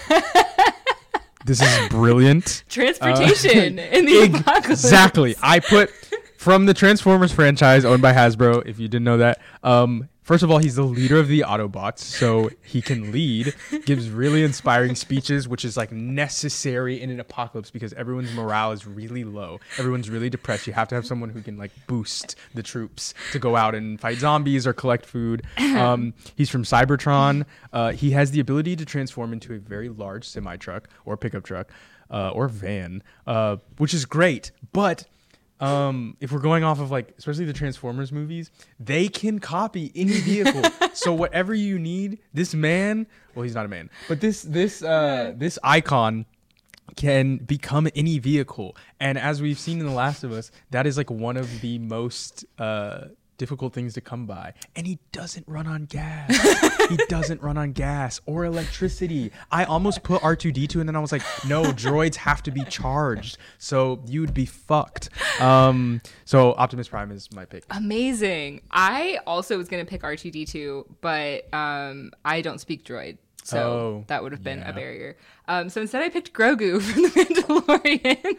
[1.45, 2.64] this is brilliant.
[2.68, 4.84] Transportation in the apocalypse.
[4.84, 5.37] Exactly.
[5.43, 5.91] I put
[6.37, 8.66] from the Transformers franchise owned by Hasbro.
[8.66, 12.01] If you didn't know that, um, First of all, he's the leader of the Autobots,
[12.01, 13.55] so he can lead,
[13.85, 18.89] gives really inspiring speeches, which is like necessary in an apocalypse because everyone's morale is
[18.89, 19.61] really low.
[19.79, 20.66] Everyone's really depressed.
[20.66, 24.01] You have to have someone who can like boost the troops to go out and
[24.01, 25.45] fight zombies or collect food.
[25.77, 27.45] Um, he's from Cybertron.
[27.70, 31.45] Uh, he has the ability to transform into a very large semi truck or pickup
[31.45, 31.70] truck
[32.11, 34.53] uh, or van, uh, which is great.
[34.72, 35.05] But
[35.61, 40.20] um, if we're going off of like, especially the Transformers movies, they can copy any
[40.20, 40.62] vehicle.
[40.92, 45.32] so whatever you need, this man, well, he's not a man, but this this uh,
[45.36, 46.26] this icon
[46.96, 48.76] can become any vehicle.
[49.00, 51.78] And as we've seen in The Last of Us, that is like one of the
[51.78, 53.07] most uh,
[53.39, 54.55] difficult things to come by.
[54.74, 56.30] And he doesn't run on gas.
[56.89, 59.32] he doesn't run on gas or electricity.
[59.51, 63.39] I almost put R2D2 and then I was like, no, droids have to be charged.
[63.59, 65.11] So you'd be fucked.
[65.41, 67.64] Um, so Optimus Prime is my pick.
[67.70, 68.62] Amazing.
[68.70, 73.18] I also was going to pick R2D2, but um, I don't speak droid.
[73.47, 74.70] So Oh, that would have been yeah.
[74.70, 75.16] a barrier.
[75.49, 78.36] Um, so instead, I picked Grogu from The Mandalorian.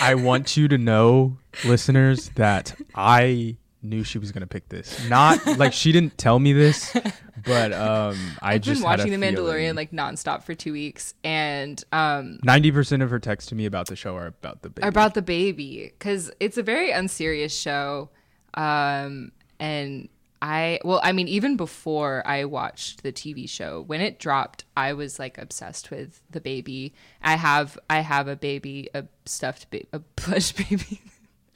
[0.00, 5.06] I want you to know, listeners, that I knew she was gonna pick this.
[5.08, 6.96] Not like she didn't tell me this,
[7.44, 9.76] but um, I I've just been watching The Mandalorian feeling.
[9.76, 13.86] like nonstop for two weeks, and um, Ninety percent of her texts to me about
[13.88, 14.88] the show are about the baby.
[14.88, 18.08] about the baby because it's a very unserious show
[18.54, 20.08] um and
[20.42, 24.92] i well i mean even before i watched the tv show when it dropped i
[24.92, 29.86] was like obsessed with the baby i have i have a baby a stuffed ba-
[29.92, 31.00] a plush baby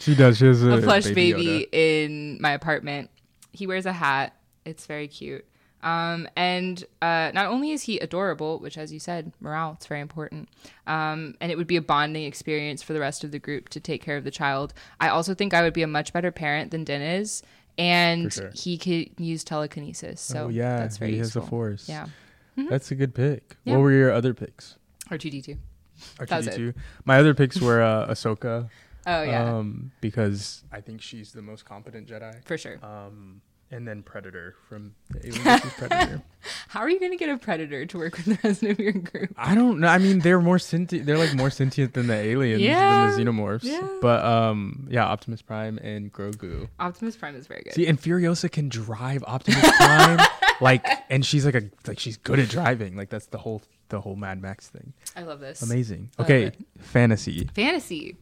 [0.00, 0.38] she does.
[0.38, 3.10] She has a, a plush baby, baby, in my apartment.
[3.52, 4.34] He wears a hat.
[4.64, 5.44] It's very cute.
[5.82, 10.00] Um, and uh, not only is he adorable, which, as you said, morale, it's very
[10.00, 10.48] important.
[10.86, 13.80] Um, and it would be a bonding experience for the rest of the group to
[13.80, 14.74] take care of the child.
[15.00, 17.42] I also think I would be a much better parent than Din is.
[17.78, 18.50] And sure.
[18.54, 20.20] he could use telekinesis.
[20.20, 21.42] So oh yeah, that's very he useful.
[21.42, 21.88] has the force.
[21.88, 22.06] Yeah.
[22.68, 23.56] that's a good pick.
[23.64, 23.74] Yeah.
[23.74, 24.76] What were your other picks?
[25.10, 25.56] R two D two.
[26.18, 26.74] R2D2.
[27.04, 28.68] My other picks were uh, Ahsoka.
[29.06, 29.56] Oh, yeah.
[29.56, 32.44] Um, because I think she's the most competent Jedi.
[32.44, 32.78] for sure.
[32.84, 33.40] Um,
[33.72, 36.22] and then Predator from the Alien vs Predator.
[36.68, 38.92] How are you going to get a predator to work with the rest of your
[38.92, 39.32] group?
[39.36, 39.88] I don't know.
[39.88, 41.06] I mean, they're more sentient.
[41.06, 43.10] They're like more sentient than the aliens, Yeah.
[43.10, 43.64] than the xenomorphs.
[43.64, 43.86] Yeah.
[44.00, 46.68] But um, yeah, Optimus Prime and Grogu.
[46.78, 47.74] Optimus Prime is very good.
[47.74, 50.18] See, and Furiosa can drive Optimus Prime,
[50.60, 52.96] like, and she's like a like she's good at driving.
[52.96, 54.92] Like that's the whole the whole Mad Max thing.
[55.16, 55.62] I love this.
[55.62, 56.10] Amazing.
[56.18, 57.48] Okay, fantasy.
[57.54, 58.16] fantasy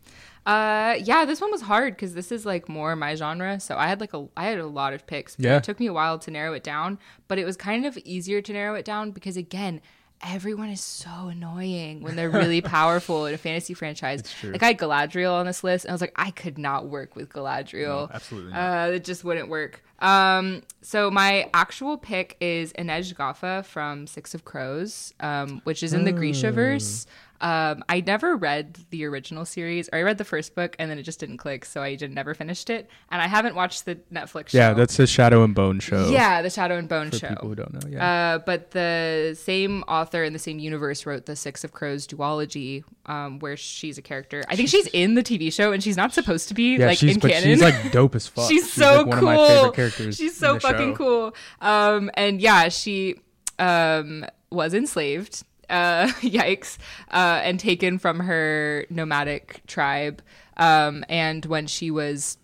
[0.49, 3.87] uh yeah this one was hard because this is like more my genre so i
[3.87, 5.57] had like a i had a lot of picks but Yeah.
[5.59, 8.41] it took me a while to narrow it down but it was kind of easier
[8.41, 9.81] to narrow it down because again
[10.21, 14.79] everyone is so annoying when they're really powerful in a fantasy franchise like i had
[14.79, 18.11] galadriel on this list and i was like i could not work with galadriel No,
[18.15, 18.89] absolutely not.
[18.89, 19.83] uh, it just wouldn't work.
[20.01, 25.93] Um, so my actual pick is Inej Ghafa from Six of Crows, um, which is
[25.93, 27.05] in the Grisha verse.
[27.41, 30.99] Um, I never read the original series, or I read the first book and then
[30.99, 32.91] it just didn't click, so I just never finished it.
[33.11, 34.59] And I haven't watched the Netflix show.
[34.59, 36.11] Yeah, that's the Shadow and Bone show.
[36.11, 37.29] yeah, the Shadow and Bone for show.
[37.29, 37.89] people who don't know.
[37.89, 38.35] Yeah.
[38.35, 42.85] Uh, but the same author in the same universe wrote the Six of Crows duology,
[43.07, 44.43] um, where she's a character.
[44.49, 46.99] I think she's in the TV show, and she's not supposed to be yeah, like
[46.99, 47.45] she's in but canon.
[47.45, 48.49] she's like dope as fuck.
[48.49, 49.29] She's so like one cool.
[49.29, 50.17] of my favorite characters.
[50.17, 50.97] She's so fucking show.
[50.97, 51.35] cool.
[51.61, 53.17] Um, and yeah, she
[53.59, 55.45] um, was enslaved.
[55.69, 56.79] Uh, yikes!
[57.11, 60.23] Uh, and taken from her nomadic tribe.
[60.57, 62.39] Um, and when she was,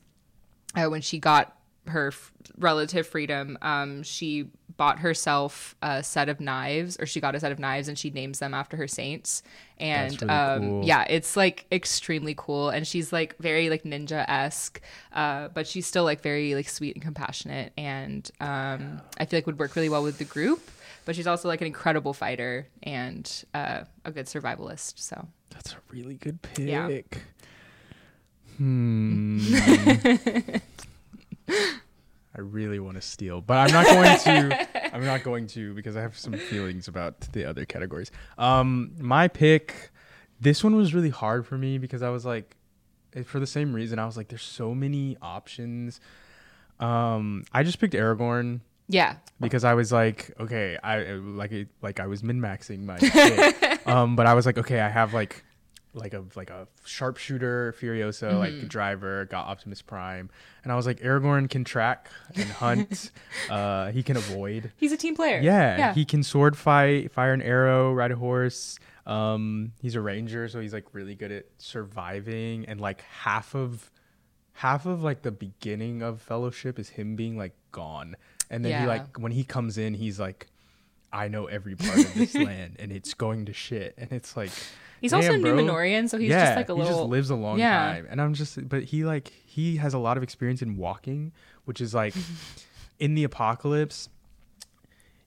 [0.76, 1.56] uh, when she got
[1.86, 7.34] her f- relative freedom, um, she bought herself a set of knives, or she got
[7.34, 9.42] a set of knives, and she names them after her saints.
[9.78, 10.84] And really um, cool.
[10.84, 14.80] yeah, it's like extremely cool, and she's like very like ninja esque,
[15.12, 19.46] uh, but she's still like very like sweet and compassionate, and um, I feel like
[19.46, 20.60] would work really well with the group.
[21.04, 24.98] But she's also like an incredible fighter and uh, a good survivalist.
[24.98, 26.66] So That's a really good pick.
[26.66, 26.88] Yeah.
[28.56, 29.38] Hmm.
[32.36, 34.94] I really want to steal, but I'm not going to.
[34.94, 38.10] I'm not going to because I have some feelings about the other categories.
[38.38, 39.90] Um, my pick.
[40.40, 42.56] This one was really hard for me because I was like,
[43.24, 46.00] for the same reason, I was like, there's so many options.
[46.80, 52.00] Um, I just picked Aragorn yeah, because I was like, okay, I like it, like
[52.00, 53.86] I was min maxing my shit.
[53.88, 55.44] um, but I was like, okay, I have like
[55.96, 58.38] like a like a sharpshooter, Furiosa, Mm-hmm.
[58.38, 60.28] like driver, got Optimus Prime,
[60.64, 63.10] and I was like, Aragorn can track and hunt,
[63.50, 64.72] uh, he can avoid.
[64.76, 65.38] he's a team player.
[65.40, 65.94] Yeah, yeah.
[65.94, 68.78] he can sword fight, fire an arrow, ride a horse.
[69.06, 72.64] Um, he's a ranger, so he's like really good at surviving.
[72.66, 73.90] And like half of
[74.54, 78.16] half of like the beginning of Fellowship is him being like gone,
[78.50, 80.48] and then he like when he comes in, he's like,
[81.12, 84.50] I know every part of this land, and it's going to shit, and it's like.
[85.00, 85.32] He's also.
[85.32, 86.92] Numenorean, so he's just like a little.
[86.92, 87.92] he just lives a long yeah.
[87.92, 91.32] time, and I'm just, but he like he has a lot of experience in walking,
[91.66, 92.14] which is like
[92.98, 94.08] in the apocalypse.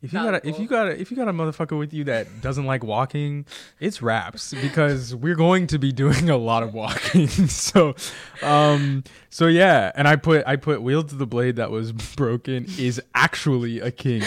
[0.01, 2.03] If you got a, if you got a, if you got a motherfucker with you
[2.03, 3.45] that doesn't like walking,
[3.79, 7.27] it's raps because we're going to be doing a lot of walking.
[7.47, 7.95] so,
[8.43, 12.67] um, so yeah, and I put I put wield to the blade that was broken
[12.77, 14.23] is actually a king.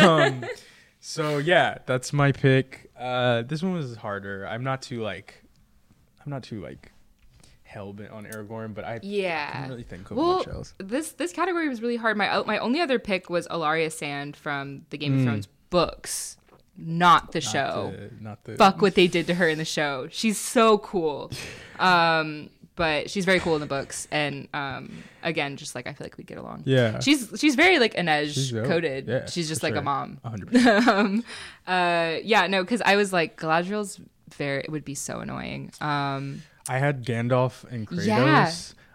[0.00, 0.44] Um,
[1.00, 2.90] so yeah, that's my pick.
[2.98, 4.46] Uh, this one was harder.
[4.46, 5.42] I'm not too like,
[6.24, 6.92] I'm not too like
[7.70, 9.52] hell bent on Aragorn, but I Yeah.
[9.60, 10.74] didn't really think of well, much else.
[10.78, 12.16] this this category was really hard.
[12.16, 16.36] My my only other pick was Alaria Sand from the Game of Thrones books,
[16.76, 17.94] not the show.
[17.96, 20.08] The, not the Fuck what they did to her in the show.
[20.10, 21.30] She's so cool.
[21.80, 26.04] Um, but she's very cool in the books, and um, again, just like I feel
[26.04, 26.64] like we get along.
[26.66, 27.00] Yeah.
[27.00, 29.08] she's she's very like Inej coded.
[29.08, 30.18] Yeah, she's just like a mom.
[30.22, 30.86] 100%.
[30.88, 31.24] um,
[31.66, 33.98] uh, yeah, no, because I was like Galadriel's
[34.36, 35.72] very it would be so annoying.
[35.80, 38.06] Um, I had Gandalf and Kratos.
[38.06, 38.50] Yeah.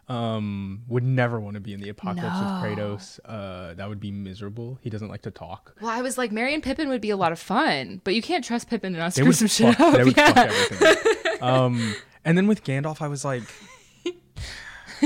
[0.07, 2.43] Um, would never want to be in the apocalypse No.
[2.43, 3.19] with Kratos.
[3.26, 4.78] Uh, that would be miserable.
[4.82, 5.76] He doesn't like to talk.
[5.82, 8.21] well, I was like Merry and Pippin would be a lot of fun, but you
[8.21, 9.97] can't trust Pippin to not screw would some shit fuck, up.
[9.97, 10.32] they would yeah.
[10.34, 11.41] fuck everything.
[11.43, 13.41] um, and then with Gandalf, I was like,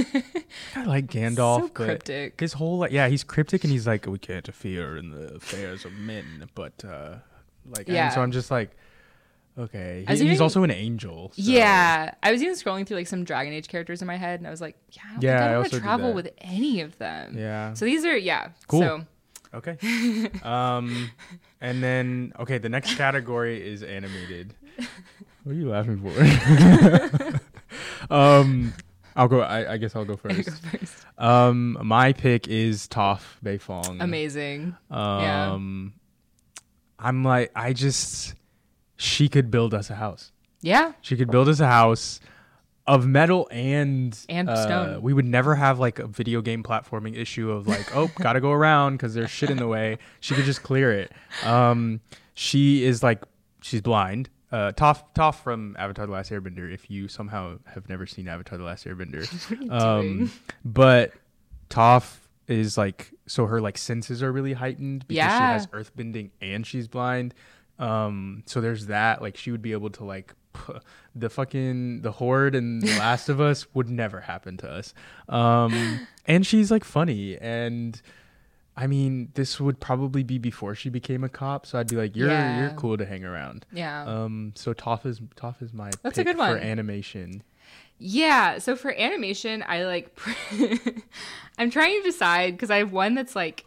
[0.76, 2.40] I like Gandalf, So cryptic.
[2.40, 5.86] his whole like, yeah, he's cryptic and he's like, we can't interfere in the affairs
[5.86, 7.16] of men, but uh,
[7.66, 8.10] like, and Yeah.
[8.10, 8.72] so I'm just like,
[9.60, 11.32] okay, He- he's even- also an angel.
[11.36, 14.40] so- Yeah, I was even scrolling through like some Dragon Age characters in my head,
[14.40, 16.14] and I was like, yeah, I don't Yeah, I think I want also to travel
[16.14, 17.38] with any of them.
[17.38, 17.74] yeah.
[17.74, 18.50] So these are yeah.
[18.68, 18.82] Cool.
[18.82, 19.06] So
[19.52, 19.78] Okay.
[20.44, 21.10] um,
[21.60, 24.54] and then okay, the next category is animated.
[25.44, 27.40] What are you laughing for?
[28.14, 28.74] um,
[29.16, 29.42] I'll go.
[29.42, 30.46] I, I guess I'll go first.
[30.46, 31.06] go first.
[31.18, 34.02] Um, my pick is Toph Beifong.
[34.02, 34.76] Amazing.
[34.92, 35.52] yeah.
[35.54, 35.94] Um,
[37.00, 38.36] I'm like, I just,
[39.00, 40.32] she could build us a house.
[40.62, 40.92] Yeah.
[41.02, 42.20] She could build us a house
[42.86, 45.02] of metal and And uh, stone.
[45.02, 48.52] We would never have like a video game platforming issue of like, oh, gotta go
[48.52, 50.00] around because there's shit in the way.
[50.20, 51.12] She could just clear it.
[51.46, 52.02] Um,
[52.34, 53.24] she is like,
[53.62, 54.30] she's blind.
[54.52, 56.74] Uh, Toph, Toph from Avatar: The Last Airbender.
[56.74, 60.32] If you somehow have never seen Avatar: The Last Airbender, What are you um,
[60.66, 61.14] but
[61.70, 65.54] Toph is like so her like senses are really heightened because she Yeah.
[65.54, 67.36] has earthbending and she's blind.
[67.80, 69.22] Um, so there's that.
[69.22, 70.34] Like she would be able to like
[71.16, 74.94] the fucking the horde and the Last of Us would never happen to us.
[75.28, 78.02] Um, and she's like funny and.
[78.78, 82.16] I mean, this would probably be before she became a cop, so I'd be like,
[82.16, 82.62] "You're Yeah.
[82.62, 84.06] you're cool to hang around." Yeah.
[84.06, 87.44] Um, so Toph is Toph is my That's a good one for animation.
[87.98, 90.18] Yeah, so for animation, I like
[91.58, 93.66] I'm trying to decide because I have one that's like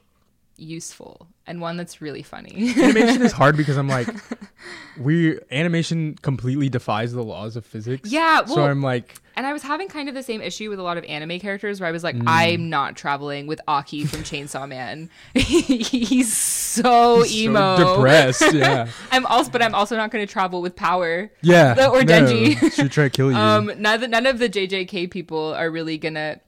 [0.57, 2.73] useful and one that's really funny.
[2.77, 4.09] animation is hard because I'm like,
[4.99, 8.11] we animation completely defies the laws of physics.
[8.13, 10.83] Yeah, so I'm like, and I was having kind of the same issue with a
[10.83, 12.25] lot of anime characters where I was like, Mm.
[12.27, 15.09] I'm not traveling with Aki from Chainsaw Man.
[15.35, 17.77] He's so so emo.
[17.97, 18.53] depressed.
[18.53, 21.31] Yeah, I'm also but I'm also not going to travel with Power.
[21.43, 21.73] yeah.
[21.89, 22.73] Or no, Denji.
[22.73, 23.37] She'd try to kill you.
[23.37, 26.41] Um, none of, none of the JJK people are really gonna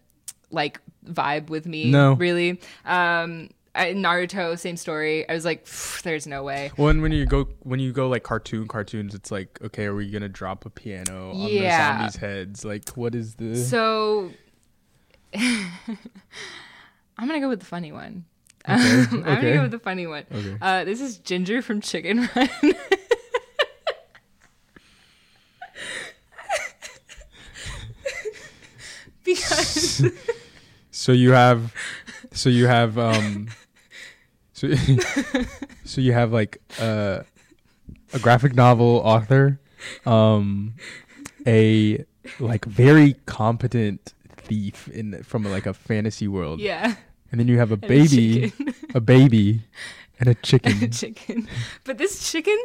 [0.51, 1.91] like vibe with me.
[1.91, 2.15] No.
[2.15, 2.61] really.
[2.85, 5.29] Um, I, Naruto, same story.
[5.29, 5.67] I was like,
[6.05, 6.71] there's no way.
[6.77, 10.09] when when you go when you go like cartoon cartoons, it's like, okay, are we
[10.11, 11.93] gonna drop a piano on Yeah.
[11.97, 12.65] the zombies' heads?
[12.65, 13.57] Like, what is the?
[13.57, 14.31] So
[15.35, 15.69] I'm
[17.19, 18.25] gonna go with the funny one.
[18.69, 20.25] Okay, I'm gonna go with the funny one.
[20.33, 20.57] Okay.
[20.63, 22.49] Uh, this is Ginger from Chicken Run.
[29.25, 30.03] because
[30.91, 31.75] So you have,
[32.33, 33.49] so you have, um,
[34.73, 35.43] so
[35.85, 37.21] so you have like uh,
[38.13, 39.59] a graphic novel author,
[40.07, 40.75] um,
[41.47, 42.05] a
[42.41, 46.95] like very competent thief in from like a fantasy world, yeah,
[47.31, 48.75] and then you have a and a baby, chicken.
[48.95, 49.63] a baby,
[50.21, 50.91] and a and a chicken.
[50.91, 51.49] chicken.
[51.85, 52.59] But this chicken,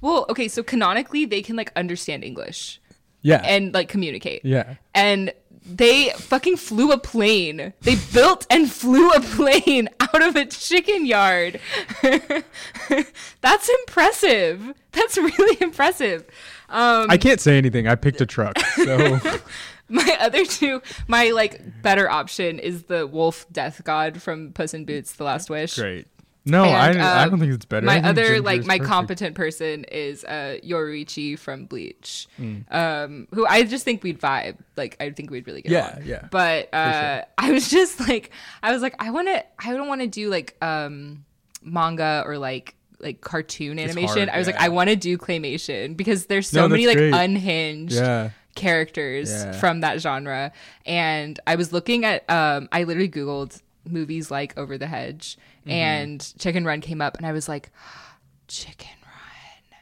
[0.00, 2.80] well, okay, so canonically they can like understand English
[3.22, 4.44] Yeah, and like communicate.
[4.44, 4.74] yeah.
[4.94, 5.32] And
[5.76, 7.72] they fucking flew a plane.
[7.80, 11.60] They built and flew a plane out of a chicken yard.
[13.40, 14.74] That's impressive.
[14.92, 16.24] That's really impressive.
[16.68, 17.86] Um, I can't say anything.
[17.88, 19.18] I picked a truck, so
[19.88, 24.84] my other two, my like better option is the wolf death god from Puss in
[24.84, 25.76] Boots: The Last Wish.
[25.76, 26.06] great.
[26.46, 27.84] No, And, I, I um, don't think it's better.
[27.84, 28.88] My other like my perfect.
[28.88, 32.64] competent person is uh Yoruichi from Bleach, Mm.
[32.74, 34.56] um, who I just think we'd vibe.
[34.76, 36.06] Like I think we'd really get Yeah, along.
[36.06, 36.28] yeah.
[36.30, 38.30] But uh, I was just like,
[38.62, 41.24] I was like, I want to, I don't want to do like um
[41.62, 44.08] manga or like like cartoon animation.
[44.08, 44.56] hard, I was like.
[44.60, 47.14] I want to do claymation because there's so No, many like great.
[47.14, 48.30] unhinged Yeah.
[48.54, 49.52] characters Yeah.
[49.52, 50.52] from that genre.
[50.86, 55.70] And I was looking at, um, I literally Googled movies like Over the Hedge Mm-hmm.
[55.70, 57.70] and Chicken Run came up and I was like,
[58.48, 59.78] Chicken Run.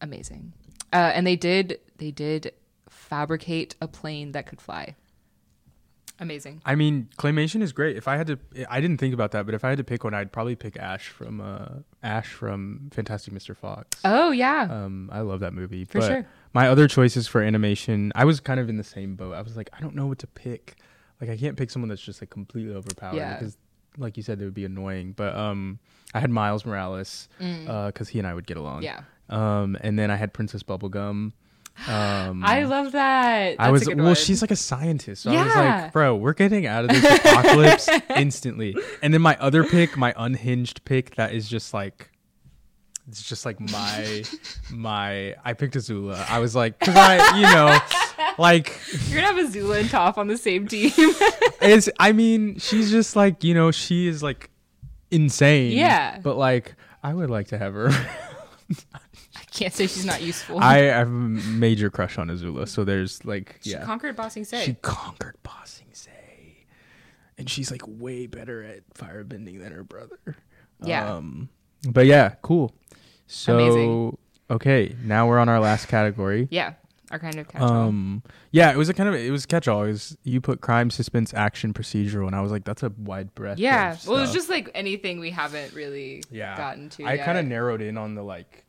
[0.00, 0.52] Amazing.
[0.92, 2.52] Uh, and they did, they did
[2.88, 4.94] fabricate a plane that could fly.
[6.18, 6.62] Amazing.
[6.64, 7.94] I mean, claymation is great.
[7.96, 8.38] If I had to,
[8.70, 10.78] I didn't think about that, but if I had to pick one, I'd probably pick
[10.78, 11.66] Ash from uh,
[12.02, 13.54] Ash from Fantastic Mr.
[13.54, 14.00] Fox.
[14.02, 14.66] Oh, yeah.
[14.70, 15.84] Um, I love that movie.
[15.84, 16.26] For but sure.
[16.54, 19.34] My other choices for animation, I was kind of in the same boat.
[19.34, 20.76] I was like, I don't know what to pick.
[21.20, 23.34] Like, I can't pick someone that's just like completely overpowered Yeah.
[23.38, 23.56] because,
[23.98, 25.12] like you said, they would be annoying.
[25.12, 25.78] But um,
[26.14, 28.80] I had Miles Morales because he and I would get along.
[28.80, 28.84] Mm.
[28.84, 29.00] yeah.
[29.28, 31.32] Um, and then I had Princess Bubblegum.
[31.88, 33.56] Um, I love that.
[33.58, 33.96] I was well.
[33.96, 34.14] one.
[34.14, 35.22] She's like a scientist.
[35.22, 35.82] So I was Yeah.
[35.84, 38.76] like, bro, we're getting out of this apocalypse instantly.
[39.02, 42.10] And then my other pick, my unhinged pick, that is just like,
[43.08, 44.24] it's just like my
[44.70, 45.34] my.
[45.44, 46.28] I picked Azula.
[46.28, 47.78] I was like, cause I, you know,
[48.38, 50.92] like You're gonna have Azula and Toph on the same team.
[51.60, 51.88] it's.
[51.98, 54.50] I mean, she's just like you know, she is like
[55.10, 55.72] insane.
[55.72, 56.18] Yeah.
[56.22, 57.90] But like, I would like to have her.
[58.94, 60.58] I can't say she's not useful.
[60.58, 62.68] I have a major crush on Azula.
[62.68, 63.80] So there's like, yeah.
[63.80, 64.64] she conquered Ba Sing Se.
[64.64, 66.10] She conquered Ba Sing Se.
[67.38, 70.18] And she's like way better at firebending than her brother.
[70.82, 71.14] Yeah.
[71.14, 71.48] Um,
[71.88, 72.74] but yeah, cool.
[73.26, 74.18] So Amazing.
[74.50, 76.48] okay, now we're on our last category.
[76.50, 76.74] yeah,
[77.10, 77.70] our kind of catch-all.
[77.70, 79.84] Um yeah, it was a kind of it was catch all.
[79.84, 83.34] It was you put crime, suspense, action, procedural, and I was like, that's a wide
[83.34, 83.58] breadth.
[83.58, 83.96] yeah.
[84.06, 86.56] Well, it was just like anything we haven't really yeah.
[86.56, 87.06] gotten to.
[87.06, 88.64] I kind of narrowed in on the like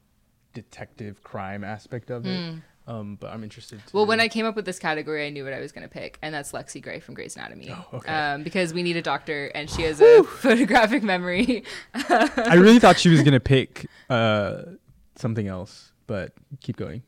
[0.53, 2.51] detective crime aspect of it.
[2.51, 2.57] Hmm.
[2.87, 3.85] Um, but I'm interested.
[3.85, 5.85] To, Well, when I came up with this category, I knew what I was going
[5.85, 7.69] to pick, and that's Lexie Grey from Grey's Anatomy.
[7.69, 8.11] Oh, okay.
[8.11, 11.65] Um, because we need a doctor, and she has a photographic memory.
[11.93, 14.61] I really thought she was gonna pick uh
[15.17, 16.31] something else, but
[16.61, 17.03] keep going.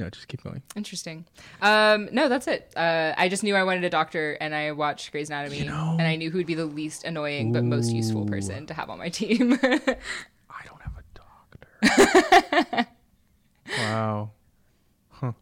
[0.00, 0.62] No, just keep going.
[0.74, 1.26] Interesting.
[1.60, 2.72] Um, no, that's it.
[2.74, 5.96] Uh, I just knew I wanted a doctor, and I watched Grey's Anatomy, You know-
[5.98, 8.88] and I knew who would be the least annoying but most useful person to have
[8.88, 9.52] on my team.
[9.62, 11.04] I don't have a
[12.72, 12.86] doctor.
[13.78, 14.30] wow.
[15.10, 15.32] Huh.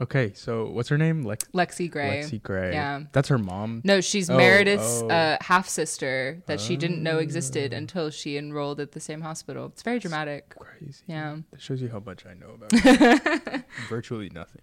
[0.00, 1.22] Okay, so what's her name?
[1.22, 2.22] Lex- Lexie Grey.
[2.24, 2.72] Lexie Grey.
[2.72, 3.02] Yeah.
[3.12, 3.80] That's her mom.
[3.84, 5.08] No, she's Oh, Meredith's oh.
[5.08, 9.66] uh, half sister that she didn't know existed until she enrolled at the same hospital.
[9.66, 10.56] It's very dramatic.
[10.58, 11.02] Crazy.
[11.06, 11.36] Yeah.
[11.52, 12.72] That shows you how much I know about
[13.52, 13.64] her.
[13.88, 14.62] Virtually nothing.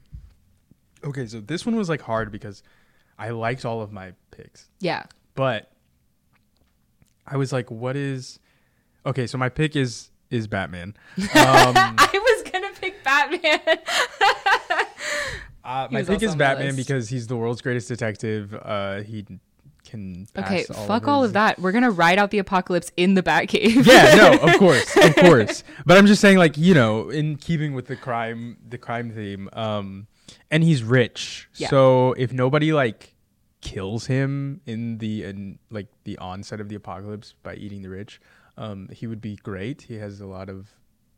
[1.04, 2.62] Okay, so this one was like hard because
[3.18, 4.70] I liked all of my picks.
[4.82, 5.04] Yeah.
[5.36, 5.72] But
[7.26, 8.40] I was like, what is
[9.06, 10.94] Okay, so my pick is is Batman.
[11.18, 13.60] Um I was gonna pick Batman.
[15.64, 18.54] Uh, my pick is Batman because he's the world's greatest detective.
[18.54, 19.26] Uh, he
[19.86, 20.28] can.
[20.38, 21.60] Okay, all fuck of all of that.
[21.60, 23.86] We're gonna ride out the apocalypse in the Batcave.
[23.86, 25.64] Yeah, no, of course, of course.
[25.86, 29.50] But I'm just saying, like you know, in keeping with the crime, the crime theme.
[29.54, 30.08] Um,
[30.50, 31.68] and he's rich, Yeah.
[31.70, 33.14] so if nobody like
[33.62, 38.20] kills him in the in like the onset of the apocalypse by eating the rich,
[38.58, 39.84] um, he would be great.
[39.84, 40.70] He has a lot of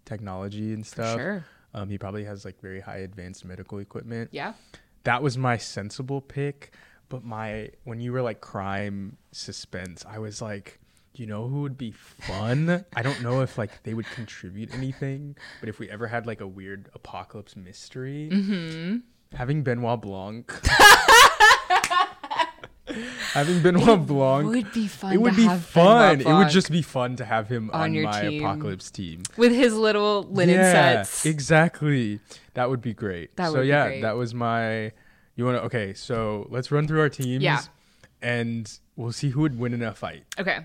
[0.06, 1.18] technology and stuff.
[1.18, 1.46] sure.
[1.74, 4.30] Um, he probably has like very high advanced medical equipment.
[4.32, 4.54] Yeah.
[5.06, 6.74] that was my sensible pick
[7.10, 10.80] but my when you were like crime suspense i was like
[11.14, 15.36] you know who would be fun i don't know if like they would contribute anything
[15.60, 18.98] but if we ever had like a weird apocalypse mystery Mm-hmm.
[19.36, 20.54] having benoit blanc
[23.34, 25.14] having benoit blanc It Would be fun.
[25.14, 28.22] it would be fun it would just be fun to have him on on, my
[28.22, 28.44] team.
[28.44, 30.72] apocalypse team with his little linen yeah,
[31.04, 31.26] sets.
[31.26, 32.20] Exactly.
[32.54, 33.36] That would be great.
[33.38, 34.02] That so would be yeah, great.
[34.02, 34.92] that was my
[35.36, 37.44] you wanna okay, so let's run through our teams.
[37.44, 37.62] Yeah.
[38.22, 40.24] And we'll see who would win in a fight.
[40.40, 40.60] Okay.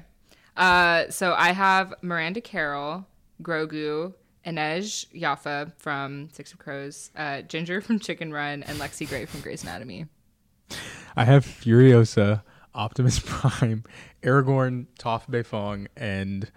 [0.56, 3.06] Uh, so I have Miranda Carroll,
[3.42, 4.12] Grogu,
[4.44, 9.40] Inej Ghafa from Six of Crows, uh, Ginger from Chicken Run, and Lexie Grey from
[9.40, 10.06] Grey's Anatomy.
[11.16, 12.42] I have Furiosa,
[12.74, 13.84] Optimus Prime,
[14.22, 16.50] Aragorn, Toph Beifong, and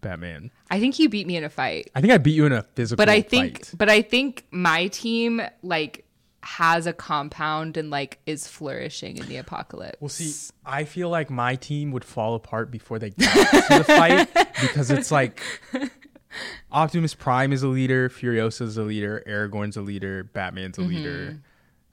[0.00, 0.50] Batman.
[0.70, 2.62] I think you beat me in a fight, I think I beat you in a
[2.62, 3.74] physical but I think, fight.
[3.78, 6.06] but I think my team like
[6.42, 9.96] has a compound and like is flourishing in the apocalypse.
[10.00, 13.84] Well, see, I feel like my team would fall apart before they got to the
[13.84, 14.28] fight
[14.60, 15.42] because it's like
[16.70, 20.90] Optimus Prime is a leader, Furiosa's a leader, Aragorn's a leader, Batman's a mm-hmm.
[20.90, 21.42] leader.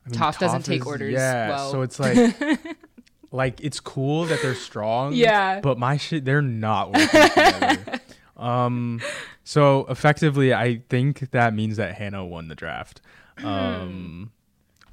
[0.05, 1.71] I mean, Toph doesn't take orders Yeah, well.
[1.71, 2.35] so it's like,
[3.31, 5.13] like it's cool that they're strong.
[5.13, 5.59] Yeah.
[5.61, 7.99] But my shit, they're not working together.
[8.35, 8.99] Um,
[9.45, 12.99] so effectively, I think that means that Hannah won the draft.
[13.41, 14.31] Um,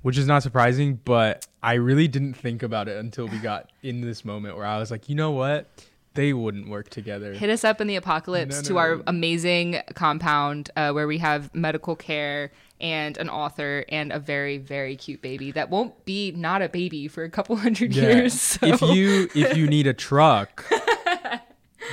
[0.03, 4.03] which is not surprising, but I really didn't think about it until we got in
[4.03, 5.69] this moment where I was like, you know what?
[6.15, 7.33] They wouldn't work together.
[7.33, 9.03] Hit us up in the apocalypse No, to no, our no.
[9.09, 12.51] amazing compound uh, where we have medical care
[12.81, 17.09] and an author and a very very cute baby that won't be not a baby
[17.09, 18.03] for a couple hundred Yeah.
[18.03, 18.41] years.
[18.41, 18.67] So.
[18.67, 20.65] If you if you need a truck,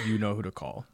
[0.06, 0.86] you know who to call.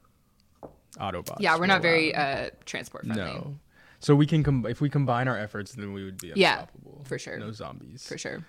[0.99, 1.37] Autobots.
[1.39, 3.23] yeah, we're not very uh, transport friendly.
[3.25, 3.55] No.
[3.99, 7.01] So we can com- if we combine our efforts, then we would be Yeah, unstoppable.
[7.05, 7.37] for sure.
[7.39, 8.05] No zombies.
[8.07, 8.43] for sure.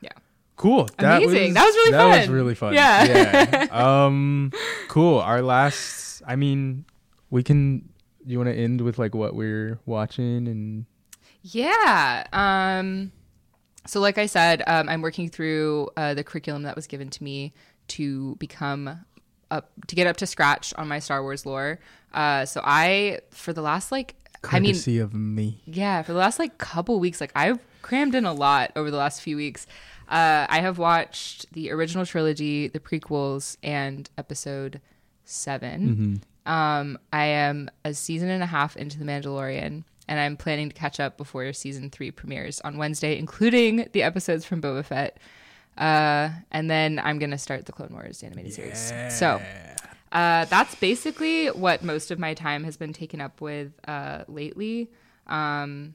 [0.00, 0.10] Yeah.
[0.56, 0.88] Cool.
[0.98, 1.54] Amazing.
[1.54, 2.34] That was really That was fun.
[2.34, 2.74] really fun.
[2.74, 3.04] Yeah.
[3.04, 3.66] Yeah.
[4.06, 4.52] um.
[4.88, 5.18] Cool.
[5.18, 6.22] Our last.
[6.26, 6.84] I mean,
[7.30, 7.88] we can.
[8.26, 10.84] You want to end with like what we're watching and
[11.42, 12.26] Yeah.
[12.32, 13.12] Um,
[13.86, 17.24] so, like I said, um, I'm working through uh, the curriculum that was given to
[17.24, 17.52] me
[17.88, 19.04] to become
[19.50, 21.78] up to get up to scratch on my Star Wars lore.
[22.12, 24.14] Uh, so I, for the last like,
[24.50, 25.62] I mean, courtesy of me.
[25.64, 28.96] yeah, for the last like couple weeks, like I've crammed in a lot over the
[28.96, 29.66] last few weeks.
[30.08, 34.80] Uh, I have watched the original trilogy, the prequels, and episode
[35.24, 40.68] 7 Um, I am a season and a half into The Mandalorian, and I'm planning
[40.68, 45.18] to catch up before season three premieres on Wednesday, including the episodes from Boba Fett.
[45.76, 48.92] Uh, and then I'm gonna start the Clone Wars animated series.
[49.14, 49.40] So
[50.10, 54.90] uh, that's basically what most of my time has been taken up with uh, lately.
[55.26, 55.94] Um,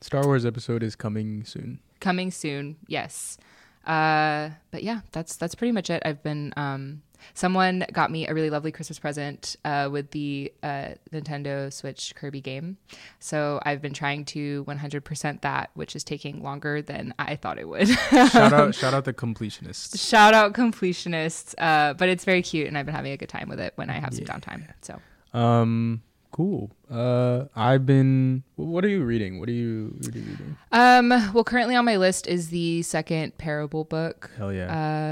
[0.00, 1.78] Star Wars episode is coming soon.
[2.00, 3.38] coming soon, yes.
[3.86, 6.02] Uh, but yeah, that's that's pretty much it.
[6.04, 7.02] I've been um,
[7.34, 12.40] someone got me a really lovely Christmas present uh, with the uh, Nintendo Switch Kirby
[12.40, 12.76] game,
[13.18, 17.68] so I've been trying to 100% that, which is taking longer than I thought it
[17.68, 17.88] would.
[17.88, 18.74] Shout out!
[18.80, 19.98] shout out the completionists.
[20.08, 23.48] Shout out completionists, uh, but it's very cute, and I've been having a good time
[23.48, 24.64] with it when I have some downtime.
[24.82, 25.00] So
[25.38, 26.02] Um.
[26.32, 26.70] Cool.
[26.88, 27.46] Uh.
[27.56, 28.44] I've been.
[28.54, 29.40] What are you reading?
[29.40, 29.94] What are you?
[29.98, 30.56] What are you reading?
[30.70, 34.64] Um, well, currently on my list is the second Parable book, Hell yeah.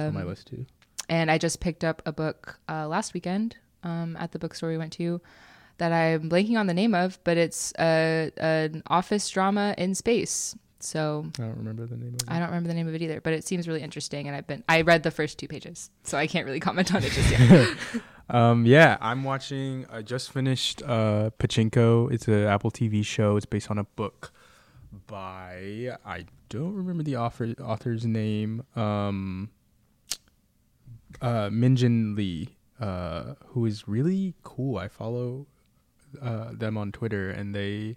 [0.05, 0.65] it's on my Um, list too.
[1.09, 4.79] And I just picked up a book uh, last weekend um, at the bookstore we
[4.79, 5.21] went to
[5.79, 10.57] that I'm blanking on the name of, but it's a, an office drama in space.
[10.81, 12.25] So I don't remember the name of it.
[12.29, 14.47] I don't remember the name of it either, but it seems really interesting, and I've
[14.47, 17.31] been I read the first two pages, so I can't really comment on it just
[17.31, 17.77] yet.
[18.31, 19.87] Um, yeah, I'm watching.
[19.91, 22.13] I just finished uh, Pachinko.
[22.13, 23.39] It's an Apple TV show.
[23.39, 24.33] It's based on a book
[25.07, 28.65] by I don't remember the author author's name.
[28.77, 29.51] Um,
[31.21, 34.79] uh, Min Jin Lee, uh, who is really cool.
[34.79, 35.47] I follow
[36.23, 37.97] uh, them on Twitter, and they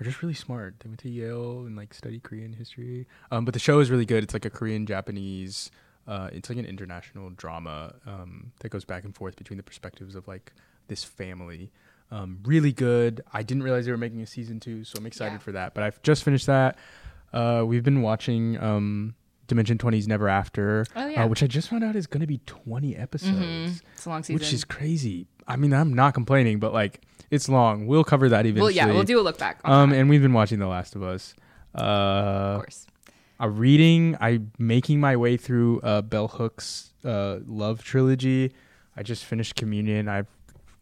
[0.00, 0.76] are just really smart.
[0.80, 3.06] They went to Yale and like study Korean history.
[3.30, 4.22] Um, but the show is really good.
[4.22, 5.70] It's like a Korean Japanese.
[6.06, 10.14] Uh, it's like an international drama um, that goes back and forth between the perspectives
[10.14, 10.52] of like
[10.88, 11.70] this family.
[12.10, 13.20] Um, really good.
[13.34, 15.38] I didn't realize they were making a season two, so I'm excited Yeah.
[15.38, 15.74] for that.
[15.74, 16.78] But I've just finished that.
[17.32, 19.14] Uh, we've been watching um,
[19.48, 21.24] Dimension 20's Never After, Oh, yeah.
[21.24, 23.82] uh, which I just found out is going to be 20 episodes Mhm.
[23.94, 24.34] It's a long season.
[24.34, 25.26] which is crazy.
[25.48, 27.00] I mean, I'm not complaining, but like
[27.30, 27.86] it's long.
[27.86, 28.60] We'll cover that eventually.
[28.60, 29.60] well, yeah, we'll do a look back.
[29.64, 31.34] Um, that, and we've been watching The Last of Us.
[31.74, 32.86] of Uh, course.
[33.40, 34.16] I'm reading.
[34.20, 38.52] I'm making my way through uh, Bell Hook's uh, Love trilogy.
[38.96, 40.08] I just finished Communion.
[40.08, 40.26] I've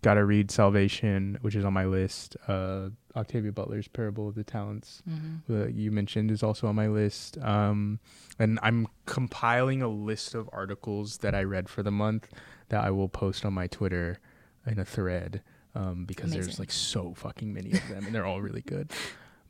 [0.02, 2.36] got to read Salvation, which is on my list.
[2.48, 5.52] Uh, Octavia Butler's Parable of the Talents, Mm-hmm.
[5.52, 7.38] that you mentioned, is also on my list.
[7.38, 7.98] Um,
[8.38, 12.28] and I'm compiling a list of articles that I read for the month
[12.68, 14.18] that I will post on my Twitter
[14.66, 15.42] in a thread
[15.74, 18.90] um, because there's like so fucking many of them, and they're all really good.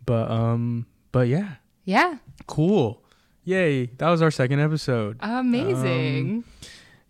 [0.05, 3.03] But um, but yeah, Yeah, cool,
[3.45, 3.87] yay!
[3.99, 5.17] That was our second episode.
[5.21, 6.45] amazing.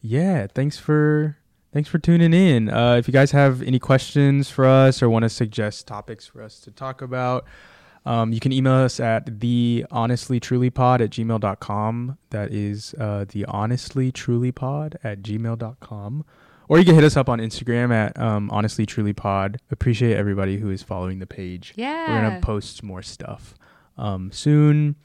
[0.00, 1.36] Yeah, thanks for
[1.76, 2.70] thanks for tuning in.
[2.70, 6.42] Uh, if you guys have any questions for us or want to suggest topics for
[6.42, 7.44] us to talk about,
[8.06, 12.16] um, you can email us at the honestly truly pod at gmail.com.
[12.30, 16.24] That is uh, the honestly truly pod at gmail.com.
[16.70, 19.60] Or you can hit us up on Instagram at um, honestly truly pod.
[19.70, 21.74] Appreciate everybody who is following the page.
[21.76, 22.08] yeah.
[22.08, 23.54] We're gonna post more stuff
[23.98, 24.96] um, soon.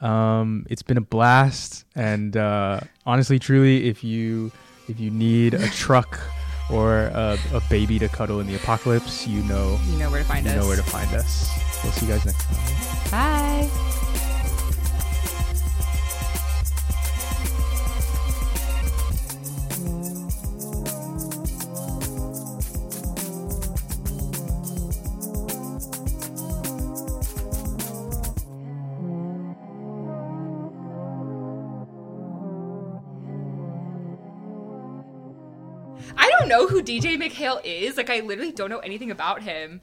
[0.00, 4.52] Um, it's been a blast, and uh, honestly, truly, if you
[4.88, 6.20] if you need a truck
[6.70, 10.28] or a, a baby to cuddle in the apocalypse, you know you know where to
[10.28, 10.56] find you us.
[10.60, 11.50] know where to find us.
[11.82, 13.10] We'll see you guys next time.
[13.10, 14.00] Bye.
[36.44, 37.96] Don't know who DJ MacHale is.
[37.96, 39.80] Like, I literally don't know anything about him.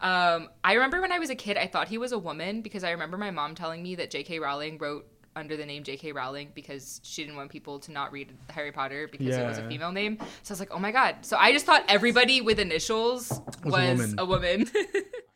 [0.00, 2.84] Um, I remember when I was a kid, I thought he was a woman because
[2.84, 4.38] I remember my mom telling me that J.K.
[4.38, 6.12] Rowling wrote under the name J.K.
[6.12, 9.66] Rowling because she didn't want people to not read Harry Potter because it was a
[9.68, 10.18] female name.
[10.44, 11.16] So I was like, oh my god.
[11.22, 13.30] So I just thought everybody with initials
[13.64, 14.60] was, Was a a woman.
[14.60, 14.70] woman.